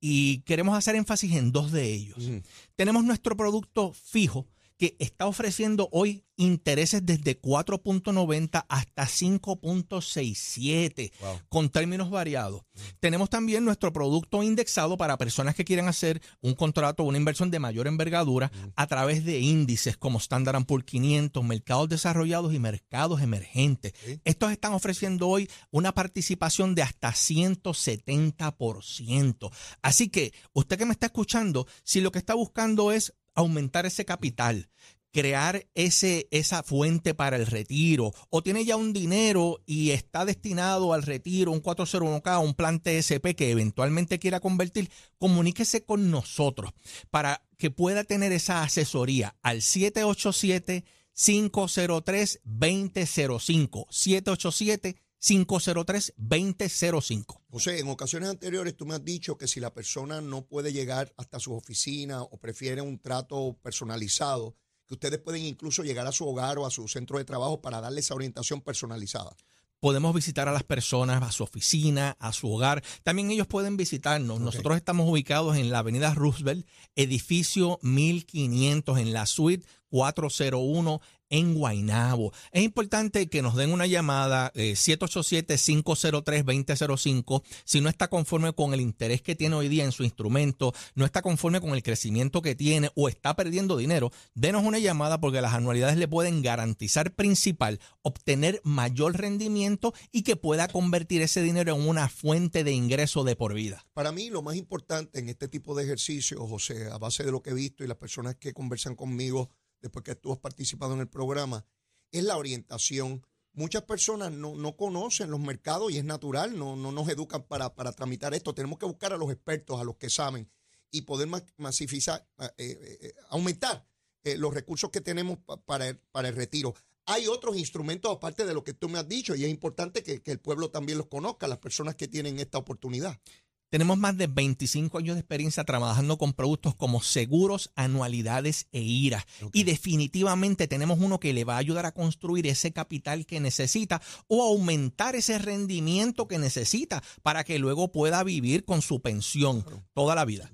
y 0.00 0.42
queremos 0.42 0.76
hacer 0.76 0.94
énfasis 0.94 1.32
en 1.32 1.52
dos 1.52 1.72
de 1.72 1.92
ellos. 1.92 2.30
Tenemos 2.76 3.04
nuestro 3.04 3.36
producto 3.36 3.92
fijo 3.92 4.46
que 4.76 4.96
está 4.98 5.26
ofreciendo 5.26 5.88
hoy 5.92 6.24
intereses 6.36 7.04
desde 7.04 7.40
4.90 7.40 8.64
hasta 8.68 9.04
5.67 9.04 11.12
con 11.48 11.70
términos 11.70 12.10
variados. 12.10 12.62
Tenemos 13.00 13.30
también 13.30 13.64
nuestro 13.64 13.90
producto 13.92 14.42
indexado 14.42 14.98
para 14.98 15.16
personas 15.16 15.54
que 15.54 15.64
quieran 15.64 15.86
hacer 15.88 16.20
un 16.42 16.52
contrato 16.54 17.02
o 17.02 17.06
una 17.06 17.16
inversión 17.18 17.50
de 17.50 17.58
mayor 17.58 17.86
envergadura 17.86 18.52
a 18.74 18.86
través 18.86 19.24
de 19.24 19.40
índices 19.40 19.96
como 19.96 20.18
Standard 20.18 20.66
Poor's 20.66 20.84
500, 20.84 21.42
mercados 21.42 21.88
desarrollados 21.88 22.52
y 22.52 22.58
mercados 22.58 23.22
emergentes. 23.22 23.94
Estos 24.24 24.52
están 24.52 24.74
ofreciendo 24.74 25.28
hoy 25.28 25.48
una 25.70 25.92
participación 25.92 26.74
de 26.74 26.82
hasta 26.82 27.12
170%. 27.12 29.50
Así 29.80 30.10
que 30.10 30.34
usted 30.52 30.76
que 30.76 30.84
me 30.84 30.92
está 30.92 31.06
escuchando, 31.06 31.66
si 31.82 32.02
lo 32.02 32.12
que 32.12 32.18
está 32.18 32.34
buscando 32.34 32.92
es 32.92 33.14
aumentar 33.36 33.86
ese 33.86 34.04
capital, 34.04 34.68
crear 35.12 35.66
ese, 35.74 36.28
esa 36.30 36.62
fuente 36.62 37.14
para 37.14 37.36
el 37.36 37.46
retiro, 37.46 38.12
o 38.28 38.42
tiene 38.42 38.64
ya 38.64 38.76
un 38.76 38.92
dinero 38.92 39.62
y 39.64 39.92
está 39.92 40.24
destinado 40.24 40.92
al 40.92 41.04
retiro, 41.04 41.52
un 41.52 41.62
401k, 41.62 42.42
un 42.42 42.54
plan 42.54 42.80
TSP 42.80 43.34
que 43.34 43.50
eventualmente 43.50 44.18
quiera 44.18 44.40
convertir, 44.40 44.90
comuníquese 45.18 45.84
con 45.84 46.10
nosotros 46.10 46.72
para 47.10 47.46
que 47.56 47.70
pueda 47.70 48.04
tener 48.04 48.32
esa 48.32 48.62
asesoría 48.62 49.36
al 49.42 49.62
787 49.62 50.84
503 51.14 52.40
2005 52.44 53.86
787 53.88 54.96
503-2005. 55.22 57.40
José, 57.50 57.80
en 57.80 57.88
ocasiones 57.88 58.28
anteriores 58.28 58.76
tú 58.76 58.86
me 58.86 58.94
has 58.94 59.04
dicho 59.04 59.36
que 59.36 59.48
si 59.48 59.58
la 59.60 59.74
persona 59.74 60.20
no 60.20 60.46
puede 60.46 60.72
llegar 60.72 61.12
hasta 61.16 61.40
su 61.40 61.54
oficina 61.54 62.22
o 62.22 62.38
prefiere 62.38 62.82
un 62.82 62.98
trato 62.98 63.56
personalizado, 63.62 64.54
que 64.86 64.94
ustedes 64.94 65.18
pueden 65.18 65.44
incluso 65.44 65.82
llegar 65.82 66.06
a 66.06 66.12
su 66.12 66.28
hogar 66.28 66.58
o 66.58 66.66
a 66.66 66.70
su 66.70 66.86
centro 66.88 67.18
de 67.18 67.24
trabajo 67.24 67.60
para 67.60 67.80
darle 67.80 68.00
esa 68.00 68.14
orientación 68.14 68.60
personalizada 68.60 69.36
podemos 69.80 70.14
visitar 70.14 70.48
a 70.48 70.52
las 70.52 70.64
personas 70.64 71.22
a 71.22 71.30
su 71.30 71.44
oficina, 71.44 72.16
a 72.18 72.32
su 72.32 72.50
hogar. 72.50 72.82
También 73.02 73.30
ellos 73.30 73.46
pueden 73.46 73.76
visitarnos. 73.76 74.40
Nosotros 74.40 74.76
estamos 74.76 75.08
ubicados 75.08 75.56
en 75.56 75.70
la 75.70 75.80
avenida 75.80 76.14
Roosevelt, 76.14 76.66
edificio 76.94 77.78
1500, 77.82 78.98
en 78.98 79.12
la 79.12 79.26
suite 79.26 79.66
401 79.90 81.00
en 81.30 81.54
Guainabo. 81.54 82.32
Es 82.52 82.62
importante 82.62 83.28
que 83.28 83.42
nos 83.42 83.56
den 83.56 83.72
una 83.72 83.86
llamada 83.86 84.52
787-503-2005 84.54 87.42
eh, 87.42 87.46
si 87.64 87.80
no 87.80 87.88
está 87.88 88.08
conforme 88.08 88.52
con 88.52 88.74
el 88.74 88.80
interés 88.80 89.22
que 89.22 89.34
tiene 89.34 89.56
hoy 89.56 89.68
día 89.68 89.84
en 89.84 89.92
su 89.92 90.04
instrumento, 90.04 90.72
no 90.94 91.04
está 91.04 91.22
conforme 91.22 91.60
con 91.60 91.70
el 91.70 91.82
crecimiento 91.82 92.42
que 92.42 92.54
tiene 92.54 92.90
o 92.94 93.08
está 93.08 93.34
perdiendo 93.34 93.76
dinero, 93.76 94.12
denos 94.34 94.62
una 94.64 94.78
llamada 94.78 95.20
porque 95.20 95.40
las 95.40 95.54
anualidades 95.54 95.96
le 95.96 96.08
pueden 96.08 96.42
garantizar 96.42 97.14
principal 97.14 97.80
obtener 98.02 98.60
mayor 98.64 99.16
rendimiento 99.16 99.94
y 100.12 100.22
que 100.22 100.36
pueda 100.36 100.68
convertir 100.68 101.22
ese 101.22 101.42
dinero 101.42 101.74
en 101.74 101.88
una 101.88 102.08
fuente 102.08 102.64
de 102.64 102.72
ingreso 102.72 103.24
de 103.24 103.36
por 103.36 103.54
vida. 103.54 103.84
Para 103.94 104.12
mí 104.12 104.30
lo 104.30 104.42
más 104.42 104.56
importante 104.56 105.18
en 105.18 105.28
este 105.28 105.48
tipo 105.48 105.74
de 105.74 105.84
ejercicios, 105.84 106.40
José, 106.40 106.88
a 106.90 106.98
base 106.98 107.24
de 107.24 107.32
lo 107.32 107.42
que 107.42 107.50
he 107.50 107.54
visto 107.54 107.84
y 107.84 107.88
las 107.88 107.96
personas 107.96 108.36
que 108.36 108.52
conversan 108.52 108.94
conmigo, 108.94 109.50
después 109.86 110.04
que 110.04 110.14
tú 110.14 110.32
has 110.32 110.38
participado 110.38 110.94
en 110.94 111.00
el 111.00 111.08
programa, 111.08 111.64
es 112.12 112.24
la 112.24 112.36
orientación. 112.36 113.24
Muchas 113.52 113.82
personas 113.82 114.32
no, 114.32 114.76
conocen 114.76 115.30
los 115.30 115.40
mercados 115.40 115.90
y 115.90 115.98
es 115.98 116.04
natural, 116.04 116.58
no, 116.58 116.76
no 116.76 116.92
nos 116.92 117.08
educan 117.08 117.42
para, 117.44 117.74
para, 117.74 117.92
tramitar 117.92 118.34
esto. 118.34 118.54
Tenemos 118.54 118.78
que 118.78 118.86
buscar 118.86 119.12
a 119.12 119.16
los 119.16 119.30
expertos, 119.32 119.80
a 119.80 119.84
los 119.84 119.96
que 119.96 120.10
saben, 120.10 120.50
y 120.90 121.02
poder 121.02 121.28
masificar, 121.56 122.28
eh, 122.38 122.50
eh, 122.58 122.98
eh, 123.00 123.14
aumentar 123.30 123.86
los 124.24 124.52
recursos 124.52 124.90
que 124.90 125.00
tenemos 125.00 125.38
para 125.64 125.88
el, 125.88 125.98
para 125.98 126.28
el 126.28 126.34
retiro. 126.34 126.74
Hay 127.06 127.28
otros 127.28 127.56
instrumentos 127.56 128.10
aparte 128.10 128.44
de 128.44 128.52
lo 128.52 128.64
que 128.64 128.74
tú 128.74 128.88
me 128.88 128.98
has 128.98 129.06
dicho 129.06 129.36
y 129.36 129.44
es 129.44 129.50
importante 129.50 130.02
que, 130.02 130.20
que 130.20 130.32
el 130.32 130.40
pueblo 130.40 130.70
también 130.70 130.98
los 130.98 131.06
conozca, 131.06 131.46
las 131.46 131.58
personas 131.58 131.94
que 131.94 132.08
tienen 132.08 132.40
esta 132.40 132.58
oportunidad. 132.58 133.20
Tenemos 133.68 133.98
más 133.98 134.16
de 134.16 134.28
25 134.28 134.98
años 134.98 135.16
de 135.16 135.20
experiencia 135.20 135.64
trabajando 135.64 136.18
con 136.18 136.32
productos 136.32 136.76
como 136.76 137.02
seguros, 137.02 137.72
anualidades 137.74 138.68
e 138.70 138.80
IRA. 138.80 139.26
Y 139.52 139.64
definitivamente 139.64 140.68
tenemos 140.68 141.00
uno 141.00 141.18
que 141.18 141.32
le 141.32 141.44
va 141.44 141.54
a 141.54 141.58
ayudar 141.58 141.84
a 141.84 141.92
construir 141.92 142.46
ese 142.46 142.72
capital 142.72 143.26
que 143.26 143.40
necesita 143.40 144.00
o 144.28 144.44
aumentar 144.44 145.16
ese 145.16 145.38
rendimiento 145.38 146.28
que 146.28 146.38
necesita 146.38 147.02
para 147.22 147.42
que 147.42 147.58
luego 147.58 147.90
pueda 147.90 148.22
vivir 148.22 148.64
con 148.64 148.82
su 148.82 149.00
pensión 149.02 149.64
toda 149.94 150.14
la 150.14 150.24
vida. 150.24 150.52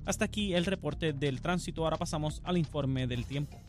Hasta 0.08 0.25
aquí 0.25 0.56
el 0.56 0.65
reporte 0.65 1.13
del 1.13 1.41
tránsito. 1.41 1.84
Ahora 1.84 1.97
pasamos 1.97 2.41
al 2.43 2.58
informe 2.58 3.06
del 3.06 3.25
tiempo. 3.25 3.62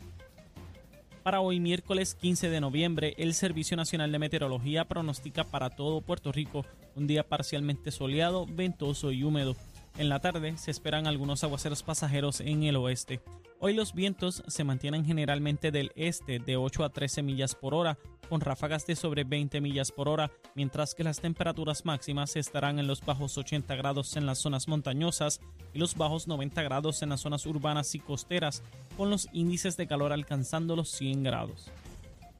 Para 1.28 1.42
hoy, 1.42 1.60
miércoles 1.60 2.14
15 2.14 2.48
de 2.48 2.58
noviembre, 2.58 3.14
el 3.18 3.34
Servicio 3.34 3.76
Nacional 3.76 4.10
de 4.10 4.18
Meteorología 4.18 4.86
pronostica 4.86 5.44
para 5.44 5.68
todo 5.68 6.00
Puerto 6.00 6.32
Rico 6.32 6.64
un 6.96 7.06
día 7.06 7.22
parcialmente 7.22 7.90
soleado, 7.90 8.46
ventoso 8.46 9.12
y 9.12 9.24
húmedo. 9.24 9.54
En 9.98 10.08
la 10.08 10.20
tarde 10.20 10.56
se 10.56 10.70
esperan 10.70 11.06
algunos 11.06 11.44
aguaceros 11.44 11.82
pasajeros 11.82 12.40
en 12.40 12.62
el 12.62 12.76
oeste. 12.76 13.20
Hoy 13.60 13.74
los 13.74 13.92
vientos 13.92 14.44
se 14.46 14.62
mantienen 14.62 15.04
generalmente 15.04 15.72
del 15.72 15.90
este 15.96 16.38
de 16.38 16.56
8 16.56 16.84
a 16.84 16.90
13 16.90 17.24
millas 17.24 17.56
por 17.56 17.74
hora, 17.74 17.98
con 18.28 18.40
ráfagas 18.40 18.86
de 18.86 18.94
sobre 18.94 19.24
20 19.24 19.60
millas 19.60 19.90
por 19.90 20.08
hora, 20.08 20.30
mientras 20.54 20.94
que 20.94 21.02
las 21.02 21.20
temperaturas 21.20 21.84
máximas 21.84 22.36
estarán 22.36 22.78
en 22.78 22.86
los 22.86 23.04
bajos 23.04 23.36
80 23.36 23.74
grados 23.74 24.16
en 24.16 24.26
las 24.26 24.38
zonas 24.38 24.68
montañosas 24.68 25.40
y 25.74 25.80
los 25.80 25.96
bajos 25.96 26.28
90 26.28 26.62
grados 26.62 27.02
en 27.02 27.08
las 27.08 27.20
zonas 27.20 27.46
urbanas 27.46 27.96
y 27.96 27.98
costeras, 27.98 28.62
con 28.96 29.10
los 29.10 29.28
índices 29.32 29.76
de 29.76 29.88
calor 29.88 30.12
alcanzando 30.12 30.76
los 30.76 30.90
100 30.90 31.24
grados. 31.24 31.68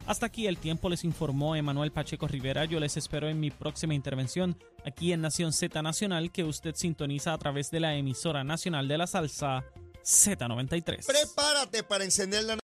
Hasta 0.07 0.27
aquí 0.27 0.47
el 0.47 0.57
tiempo 0.57 0.89
les 0.89 1.03
informó 1.03 1.57
Emanuel 1.57 1.91
Pacheco 1.91 2.29
Rivera. 2.29 2.65
Yo 2.65 2.79
les 2.79 2.97
espero 2.97 3.29
en 3.29 3.41
mi 3.41 3.51
próxima 3.51 3.93
intervención 3.93 4.57
aquí 4.87 5.13
en 5.13 5.21
Nación 5.21 5.53
Z 5.53 5.83
Nacional 5.83 6.31
que 6.31 6.45
usted 6.45 6.77
sintoniza 6.77 7.33
a 7.33 7.39
través 7.39 7.73
de 7.73 7.81
la 7.81 7.97
emisora 7.97 8.45
nacional 8.45 8.87
de 8.87 8.99
la 8.99 9.09
salsa 9.09 9.65
Z93. 10.09 11.05
Prepárate 11.05 11.83
para 11.83 12.05
encender 12.05 12.45
la 12.45 12.59